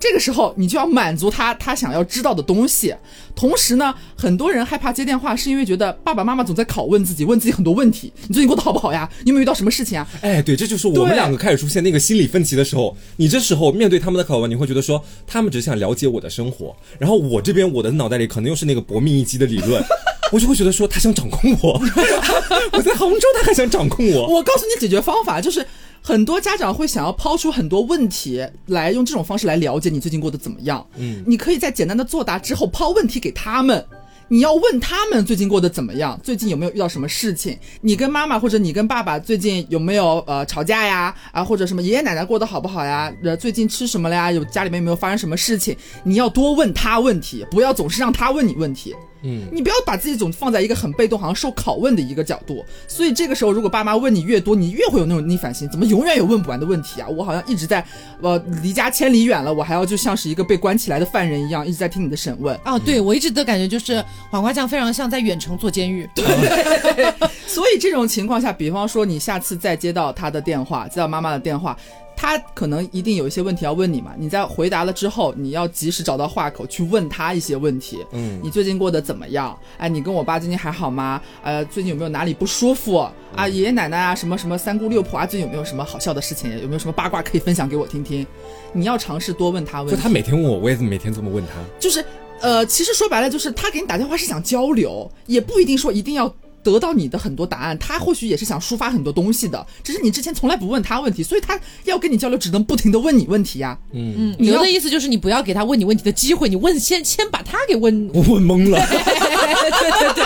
[0.00, 2.94] 这个时候你就要满足他他想要知道的东西。
[3.36, 8.12] 同时呢，很多人害怕接电话，是因为觉得爸爸妈妈总在拷问自己，问自己很多问题。
[8.26, 9.08] 你最近过得好不好呀？
[9.24, 10.06] 你有没有遇到什么事情啊？
[10.22, 12.96] 哎，对，这就是我们两个开始出现那个心理分歧的时候。
[13.16, 19.82] 你这时候面对他们的拷问，你会觉得说，他们只想了解我的生活，然后我这边我的脑袋里可能又是那个搏命一击的理论，
[20.32, 21.80] 我就会觉得说，他想掌控我。
[22.72, 24.26] 我在杭州，他还想掌控我。
[24.26, 25.64] 我告诉你解决方法，就是
[26.02, 30.84] 很多家长会想要抛出很多问题来，用这种方式来了解你最近过得怎么样。
[30.96, 33.84] 嗯，你可以在简单的作答之后抛问题给他们。
[34.32, 37.58] 你要问他们最近过得怎么样，最近有没有遇到什么事情？
[37.80, 41.12] 你跟妈妈或者你跟爸爸最近有没有呃吵架呀？
[41.32, 43.12] 啊，或者什么爷爷奶奶过得好不好呀？
[43.24, 44.30] 呃，最近吃什么了呀？
[44.30, 45.76] 有家里面有没有发生什么事情？
[46.04, 48.94] 你要多问他问题，不要总是让他问你问题。
[49.22, 52.64] 嗯，你不要把自己总放在一个很被动，好像受拷问的一个角度。
[52.88, 57.08] 所以这个时候，如果爸妈问你越多，你越会有那种逆反心，怎么永远有问不完的问题啊？
[57.08, 57.84] 我好像一直在，
[58.20, 62.58] 呃，离家千里远了，我还要就像是一个被关起来的犯人一样，一直在听你的审问。
[62.64, 66.08] 啊，对我一直的感觉就是黄瓜酱非常像在远程做监狱。
[66.14, 66.24] 对
[67.46, 71.76] 所以这种情况下，比方说你下次再接到他的电话，接到妈妈的电话。
[72.20, 78.04] 他可能一定有一些问题要问你嘛，你在回答了之后，你要及时找到话口去问他一些问题。
[78.12, 79.58] 嗯，你最近过得怎么样？
[79.78, 81.18] 哎，你跟我爸最近还好吗？
[81.42, 82.94] 呃，最近有没有哪里不舒服
[83.34, 83.48] 啊？
[83.48, 86.52] 爷爷奶奶啊，什么什么三姑六婆啊，最近有没有什么好笑的事情？
[86.60, 88.26] 有没有什么八卦可以分享给我听听？
[88.74, 89.96] 你要尝试多问他问题。
[89.96, 91.52] 就他每天问我，我也每天这么问他。
[91.78, 92.04] 就是
[92.42, 96.28] 呃，其实说白了，就是他给你打电话是想交流，也不一定说一定要
[96.62, 103.78] 得到你的很多答案，他或许也是想抒发很多东西的，只是你之前从来不问他问题，所以他要跟你交流，只能不停的问你问题呀。
[103.92, 108.10] 嗯，嗯，你的意思就是你不要给他问你问题的机会，你问先先把他给问。
[108.14, 108.78] 我问懵了。
[108.86, 110.24] 对 对对，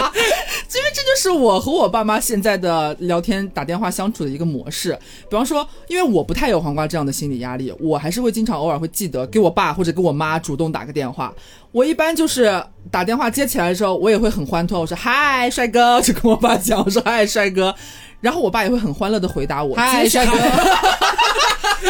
[0.72, 4.98] 因为这就是我和我爸妈现在的聊天、打电话相处的一个模式。
[5.28, 11.32] 比方说，因为我不太有黄瓜这样的心理压力，我还是会经常偶尔会记得给我爸或者给我妈主动打个电话。
[11.72, 17.74] 我一般就是打电话接起来的时候，我也会很欢脱，我说嗨，帅哥， 就跟我爸讲，我说嗨，帅哥。
[18.20, 20.38] 然后我爸也会很欢乐的回答我，嗨，帅来哥，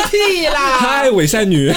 [0.11, 0.79] 屁啦！
[0.79, 1.73] 嗨，伪善女。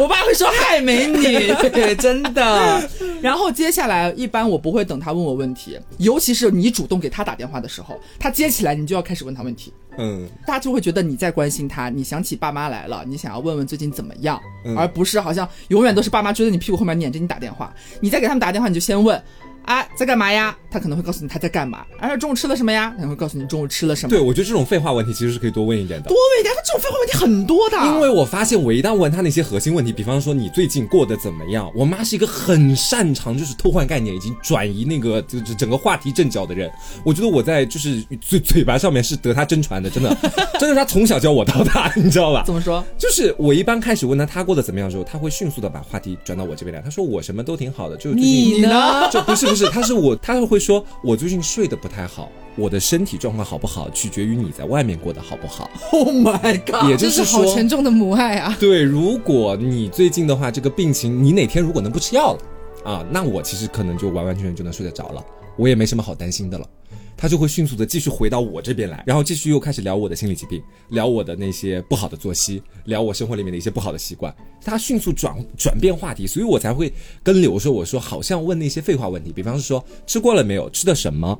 [0.00, 1.52] 我爸会说嗨美女，
[1.96, 2.88] 真的。
[3.22, 17.72] 然后接下来一般我不会等他问我问题，尤其是你主动给他打电话的时候，他接起来你就要开始问他问题，嗯，大家就会觉得你在关心他，你想起爸妈来了，你想要问问最近怎么样，嗯而不是好像永远都是爸妈追在你屁股后面撵着你打电话。
[18.00, 19.22] 你再给他们打电话，你就先问。
[19.64, 20.56] 啊，在干嘛呀？
[20.70, 21.84] 他可能会告诉你他在干嘛。
[21.98, 22.94] 啊，中午吃了什么呀？
[22.98, 24.10] 他会告诉你中午吃了什么。
[24.10, 26.16] 对，我觉得这种废话问题其实是可以多问一点的多。
[26.16, 27.76] 问一点，他这种废话问题很多的。
[27.86, 36.70] 因为我发现，我一旦问他那些核心问题，比方说你最近过得怎么样，我妈是一个很擅长就是偷换概念，以及转移那个就是整个话题阵脚的人。
[37.04, 40.16] 我觉得我在就是嘴嘴巴上面是得她真传的，真的，
[40.58, 42.42] 真的，她从小教我到大，你知道吧？
[42.44, 42.84] 怎么说？
[42.98, 46.80] 就是我一般开始问他他过得怎么样的时候，他会迅速的把话题转到我这边来。
[46.82, 49.08] 他说我什么都挺好的，就你呢？
[49.10, 55.70] 就不是不是，他是我，他会说我最近睡得不太好，我的身体状况好不好，取决于你在外面过得好不好。
[55.92, 56.88] Oh my god！
[56.90, 58.56] 也就是这是好说沉重的母爱啊！
[58.58, 65.24] 对，如果你最近的话，这个病情，你哪天如果能不吃药了啊，那我其实可能就完完全全就能睡得着了，
[65.56, 66.66] 我也没什么好担心的了。
[67.22, 74.34] 他就会迅速的继续回到我这边来，然后继续又开始聊我的心理疾病，聊我的那些不好的作息，聊我生活里面的一些不好的习惯。
[74.60, 76.92] 他迅速转转变话题，所以我才会
[77.22, 81.38] 跟柳说，我说好像问那些废话问题，比方是说吃过了没有，吃的什么，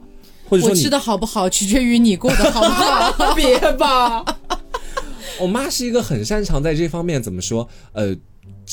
[0.48, 3.34] 或者说你我吃的好不好，取决于你过得好不好。
[3.34, 4.24] 别吧，
[5.40, 8.14] 我妈是一个很擅长在这方面怎么说，呃，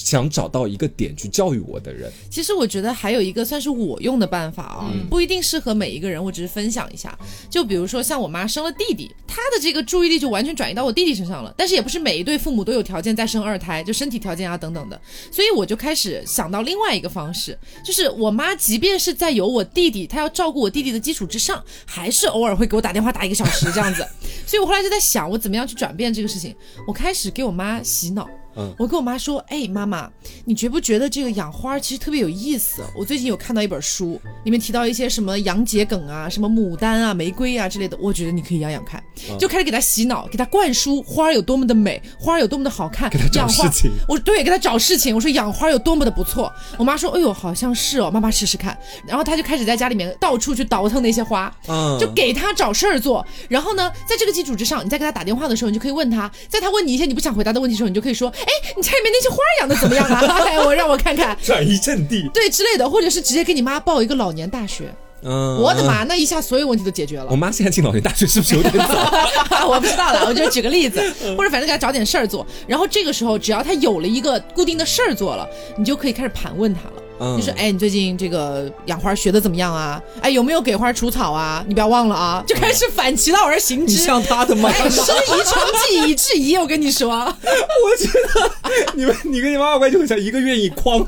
[0.05, 2.11] 想找到一个点去教育我的人。
[2.29, 7.17] 其实我觉得还有一个算是我用的办法啊、不一定适合每一个人，我只是分享一下。
[7.49, 11.53] 就比如说像我妈生了弟弟，她的这个注意力就完全转移到我弟弟身上了。
[11.57, 14.99] 但是也不是每一对父母都有条件再生二胎，就身体条件啊等等的。
[15.31, 24.05] 所以我就开始想到另外一个方式，就是我妈即便是在有我弟弟，她要照顾我弟弟的基础之上，还是偶尔会给我打电话打一个小时这样子。
[24.45, 26.55] 所以我后来就在想，我怎么样去转变这个事情。
[26.87, 28.27] 我开始给我妈洗脑。
[28.57, 30.09] 嗯我跟我妈说：“哎，妈妈，
[30.45, 32.81] 你觉不觉得这个养花其实特别有意思？
[32.97, 39.01] 我最近有看到一本书，里面提到一些什么洋桔梗啊、什么牡丹啊、玫瑰啊之类的，我觉得你可以养养看。
[39.29, 45.13] 嗯就开始给她洗脑，给她灌输花儿有多么的美，花儿有多么的好看，给她找事情我对，给她找事情。
[45.13, 46.51] 我说养花有多么的不错。
[46.77, 48.77] 我妈说：哎呦，好像是哦，妈妈试试看。
[49.05, 53.25] 然后她就开始在家里面到处去倒腾那些花，嗯就给他找事儿做。
[53.47, 60.43] 然后呢，在这个基础之上，你再给他打电话的时候，你就可以问他，在他问你一些你不想回答的问题的时候，你就可以说：“哎，你家里面那些花养的怎么样啊？
[60.47, 62.29] 哎，我让我看看。”转移阵地。
[62.33, 64.93] 对之类的，或者是直接给你妈报一个老年大学。
[65.21, 67.35] 嗯，我的妈，那一下所有问题都解决了我。
[67.35, 69.67] 妈现在进老年大学是不是有点早？
[69.67, 71.01] 我不知道了， 我就举个例子，
[71.37, 72.47] 或者反正给她找点事儿做。
[72.65, 75.45] 然后这个时候，只要她有了一个固定的事儿做了，
[75.77, 76.98] 你就可以开始盘问她了。
[77.19, 80.01] 嗯就说，哎，你最近这个养花学的怎么样啊？
[80.21, 81.63] 哎，有没有给花除草啊？
[81.67, 82.43] 你不要忘了啊！
[82.47, 83.97] 就开始反其道而行你之。
[84.03, 88.51] 像他的妈哎，师夷长技以制夷，我跟你说， 我觉得
[88.93, 91.05] 你们你跟你妈妈关系很像，一个愿意框，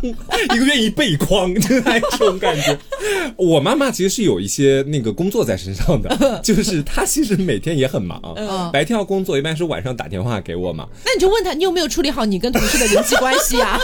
[0.53, 2.77] 一个愿意被框，就是那种感觉。
[3.37, 10.85] 我妈妈其实是有一些那个工作在身上的， 就是她其实每天也很忙，嗯白天要工作，一般是晚上打电话给我嘛。
[11.05, 13.79] 那你就问她，你有没有处理好你跟同事的人际关系啊？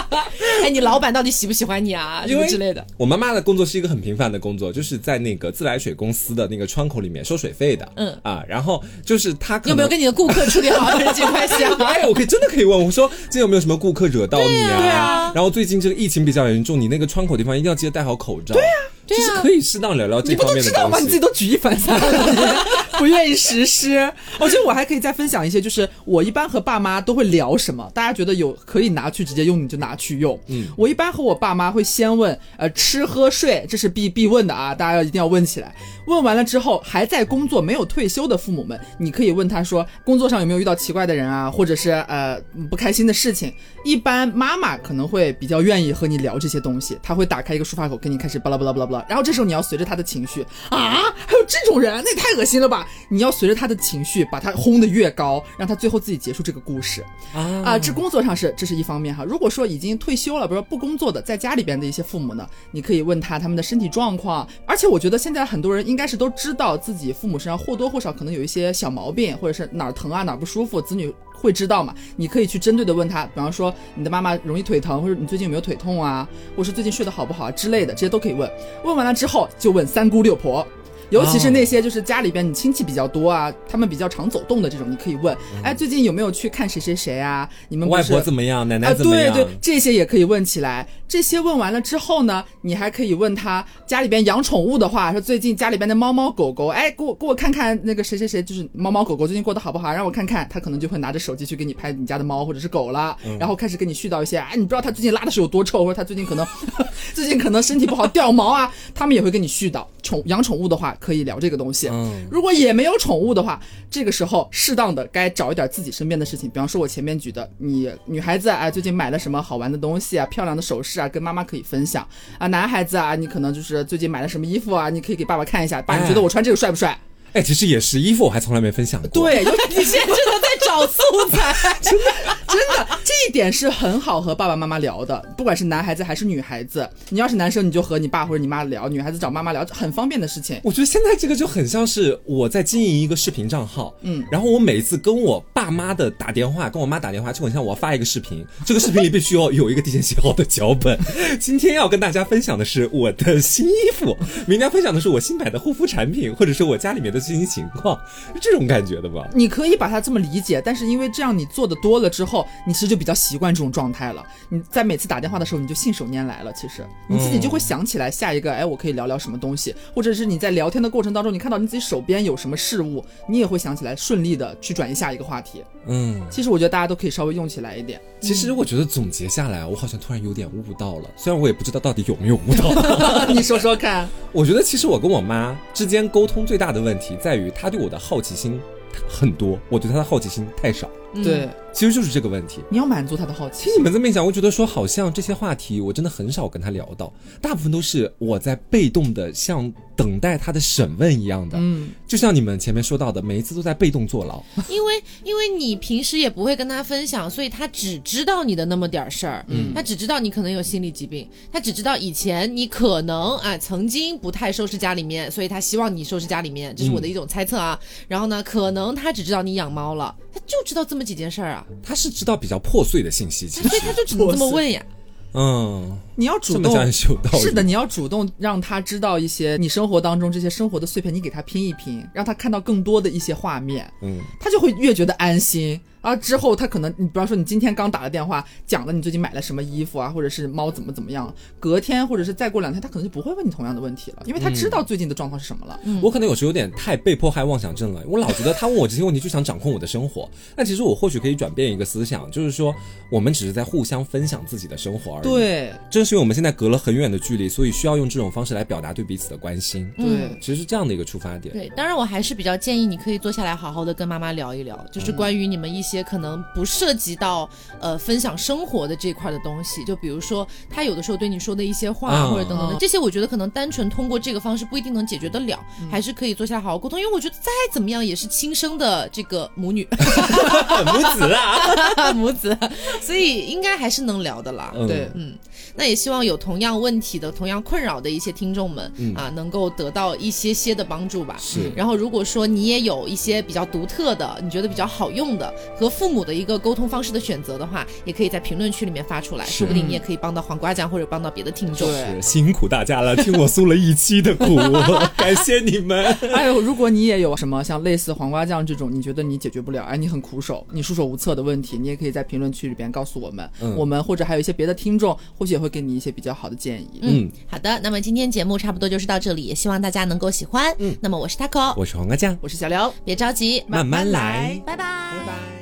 [0.64, 2.22] 哎，你老板到底喜不喜欢你啊？
[2.26, 2.84] 什因为么之类的。
[2.96, 7.88] 我妈妈的工作是一个很平凡的工作，就是在那个自来水公司的那个窗口里面收水费的。
[7.96, 11.76] 嗯啊，然后就是她有没有跟你的顾客处理好人际关系啊？
[11.84, 14.78] 哎，我可以真的可以问我说，今天有没有什么顾客惹到你啊？
[14.80, 18.54] 对啊然后最近这个疫情比较严重，你那个窗口地方一定要记得戴好口罩。
[18.54, 18.68] 对啊，
[19.06, 20.98] 对啊就是可以适当聊聊这方面的都知道吗？
[20.98, 21.04] 东西。
[21.04, 22.36] 你自己都举一反三了，你
[23.00, 24.12] 不愿意实施。
[24.38, 30.38] 我觉得我还可以再分享一些，就是我一般和爸妈都会聊什么，大家觉得有可以拿去直接用，你就拿去用。
[30.48, 35.74] 嗯我一般和我爸妈会先问，呃，吃喝睡，这是必必问的啊，大家要一定要问起来。
[36.10, 42.36] 问完了之后，还在工作没有退休的父母们，你可以问他说，工作上有没有遇到奇怪的人啊，或者是呃
[42.68, 43.54] 不开心的事情。
[43.84, 49.06] 一般妈妈可能会比较愿意和你聊这些东西，他会打开一个抒发口，跟你开始巴拉巴拉巴拉巴拉。
[49.08, 52.86] 然后这时候你要随着他的情绪啊，还有这种人，那也太恶心了吧！
[53.08, 57.78] 你要随着他的情绪，把他轰得越高，让他最后自己结束这个故事啊啊！
[57.78, 59.24] 这工作上是这是一方面哈。
[59.24, 64.46] 如果说已经退休了，比如说不工作的，在家里边的一些父母呢，你可以问他他们的身体状况。
[64.66, 71.94] 而且我觉得现在很多人应该是都知道自己父母身上或多或少可能有一些小毛病，或者是哪儿疼啊哪儿不舒服，子女会知道嘛？
[72.16, 78.50] 你可以去针对的问他，比方说你的妈妈容易腿疼，或者你最近有没有腿痛啊，或是最近睡得好不好啊之类的，这些都可以问。
[78.84, 80.66] 问完了之后，就问三姑六婆。
[81.10, 87.48] 尤其是那些就是家里边你亲戚比较多啊，他们比较常走动的这种，你可以问，哎，最近有没有去看谁谁谁啊？
[87.68, 88.66] 你们外婆怎么样？
[88.68, 89.34] 奶奶怎么样？
[89.34, 90.86] 对对，这些也可以问起来。
[91.08, 99.92] 这些问完了之后呢，你还可以问他家里边养宠物的话，说最近家里边的猫猫狗狗，哎，给我给我看看那个谁谁谁，就是猫猫狗狗最近过得好不好？
[99.92, 106.46] 让我看看，他可能就会拿着手机去给你拍你家的猫或者是狗了，然后开始跟你絮叨一些，哎，你不知道他最近拉的是有多臭，或者他最近可能
[107.12, 109.84] 最近可能身体不好掉毛啊，他们也会跟你絮叨。
[110.02, 111.88] 宠养宠物的话，可以聊这个东西。
[111.88, 122.06] 嗯，如果也没有宠物的话，这个时候适当的该找一点自己身边的事情，比方说我前面举的，你女孩子啊，最近买了什么好玩的东西啊，漂亮的首饰啊，跟妈妈可以分享
[122.38, 122.46] 啊。
[122.46, 126.88] 男孩子啊，你可能就是最近买了什么衣服啊，你可以给爸爸看一下，爸，你觉得我穿这个帅不帅？
[126.90, 126.98] 哎，
[127.44, 129.08] 其实也是衣服，我还从来没分享过。
[129.08, 132.04] 对，你现在真的在找素材， 真的
[132.48, 135.22] 真的，这一点是很好和爸爸妈妈聊的。
[135.36, 140.60] 不管是男孩子还是女孩子，你要是男生，你就和你爸或者你妈聊；女孩子找妈妈聊，很方便的事情。
[140.64, 150.98] 我觉得现在这个就很像是我在经营一个视频账号，嗯，然后我每一次跟我爸妈的打电话，跟我妈打电话，就很像我要发一个视频，这个视频里必须要有一个提前写好的脚本。
[151.38, 157.20] 今天要跟大家分享的是我的新衣服，明天分享的是我新买的护肤产品，或者是我家里面的。
[157.20, 158.00] 最新情况
[158.32, 159.28] 是这种感觉的吧？
[159.34, 164.24] 你可以把它这么理解，但是因为这样你做的多了之后，你其实就比较习惯这种状态了。
[164.48, 166.50] 你在每次打电话的时候，你就信手拈来了。
[166.54, 175.49] 其实你自己就会想起来下一个，哎，我可以聊聊什么东西，或者是你在聊天的过程当中，你看到你自己手边有什么事物，你也会想起来，顺利的去转移下一个话题。
[175.86, 178.00] 嗯，其实我觉得大家都可以稍微用起来一点。
[178.20, 183.26] 其实我觉得总结下来，我好像突然有点悟到了，虽然我也不知道到底有没有悟到。
[183.32, 184.08] 你说说看。
[184.32, 187.16] 我觉得其实我跟我妈之间沟通最大的问题。
[187.20, 188.60] 在于她对我的好奇心
[189.08, 190.88] 很多，我对她的好奇心太少。
[191.14, 191.48] 对。
[191.72, 193.66] 其实就是这个问题，你要满足他的好奇。
[193.66, 201.56] 听你们这么一讲，我觉得说好像这些话题我真的很少跟他聊到，大部分都是我在被动的像等待他的审问一样的。
[201.60, 204.42] 嗯，就像你们前面说到的，每一次都在被动坐牢。
[204.68, 209.44] 因为因为你平时也不会跟他分享，所以他只知道你的那么点儿事儿。
[209.46, 217.78] 嗯，他只知道你可能有心理疾病，他只知道以前你可能啊曾经不太收拾家里面，所以他希望你收拾家里面，这是我的一种猜测啊。
[218.08, 221.66] 然后呢，可能他只知道你养猫了，他就知道这么几件事儿啊。
[221.82, 224.84] 他是知道比较破碎的信息，所以他就只能这么问呀。
[225.32, 235.80] 嗯，你要主动是的，你要主动让他知道一些你生活当中这些生活的碎片，你给他拼一拼，让他看到更多的一些画面，嗯，他就会越觉得安心。
[236.00, 245.78] 啊，之后他可能，你比方说你今天刚打了电话，讲了你最近买了什么衣服啊，或者是猫怎么怎么样，隔天或者是再过两天，他可能就不会问你同样的问题了，因为他知道最近的状况是什么了。
[245.84, 250.28] 嗯我可能有时候有点太被迫害妄想症了，我老觉得他问我这些问题就想掌控我的生活。
[250.56, 252.74] 那其实我或许可以转变一个思想，就是说
[253.10, 255.24] 我们只是在互相分享自己的生活而已。
[255.24, 259.90] 对，正是因为我们现在隔了很远的距离，所以需要用这种方式来表达对彼此的关心。
[259.96, 261.52] 对，其实是这样的一个出发点。
[261.52, 266.64] 对，当然我还是比较建议你可以坐下来好好的跟妈妈聊一聊，就是关于你们一些可能不。
[266.70, 275.58] 涉及到呃分享生活的这块的东西，就比如说他有的时候对你说的一些话，或者等等的这些，我觉得可能单纯通过这个方式不一定能解决得了，
[275.90, 276.98] 还是可以坐下来好好沟通。
[276.98, 279.86] 因为我觉得再怎么样也是亲生的这个母女
[280.86, 282.56] 母子啊 母子，
[283.02, 284.72] 所以应该还是能聊的啦。
[284.86, 285.34] 对，嗯。
[285.80, 291.36] 那也希望有同样问题的、同样困扰的一些听众们啊，能够得到一些些的帮助吧。
[291.38, 291.72] 是。
[291.74, 301.88] 然后，如果说你也有一些比较独特的、你觉得比较好用的和父母的一个沟通方式的选择的话，也可以在评论区里面发出来，说不定你也可以帮到黄瓜酱或者帮到别的听众。
[301.90, 304.56] 是 辛苦大家了，听我诉了一期的苦，
[305.16, 306.14] 感谢你们。
[306.30, 313.48] 还有，如果你也有什么像类似黄瓜酱这种，你觉得你解决不了，哎，你很苦手，你束手无策的问题，你也可以在评论区里边告诉我们。
[313.62, 313.74] 嗯。
[313.76, 316.30] 我们或者还有一些别的听众，或许也会给你一些比较。
[316.40, 324.84] 好的建议，嗯，好的，那么今天节目差不多就是到这里，也希望大家能够喜欢，嗯，那么我是 taco，我是黄瓜酱，我是小刘，别着急，慢慢来，拜拜，
[325.18, 325.59] 拜拜。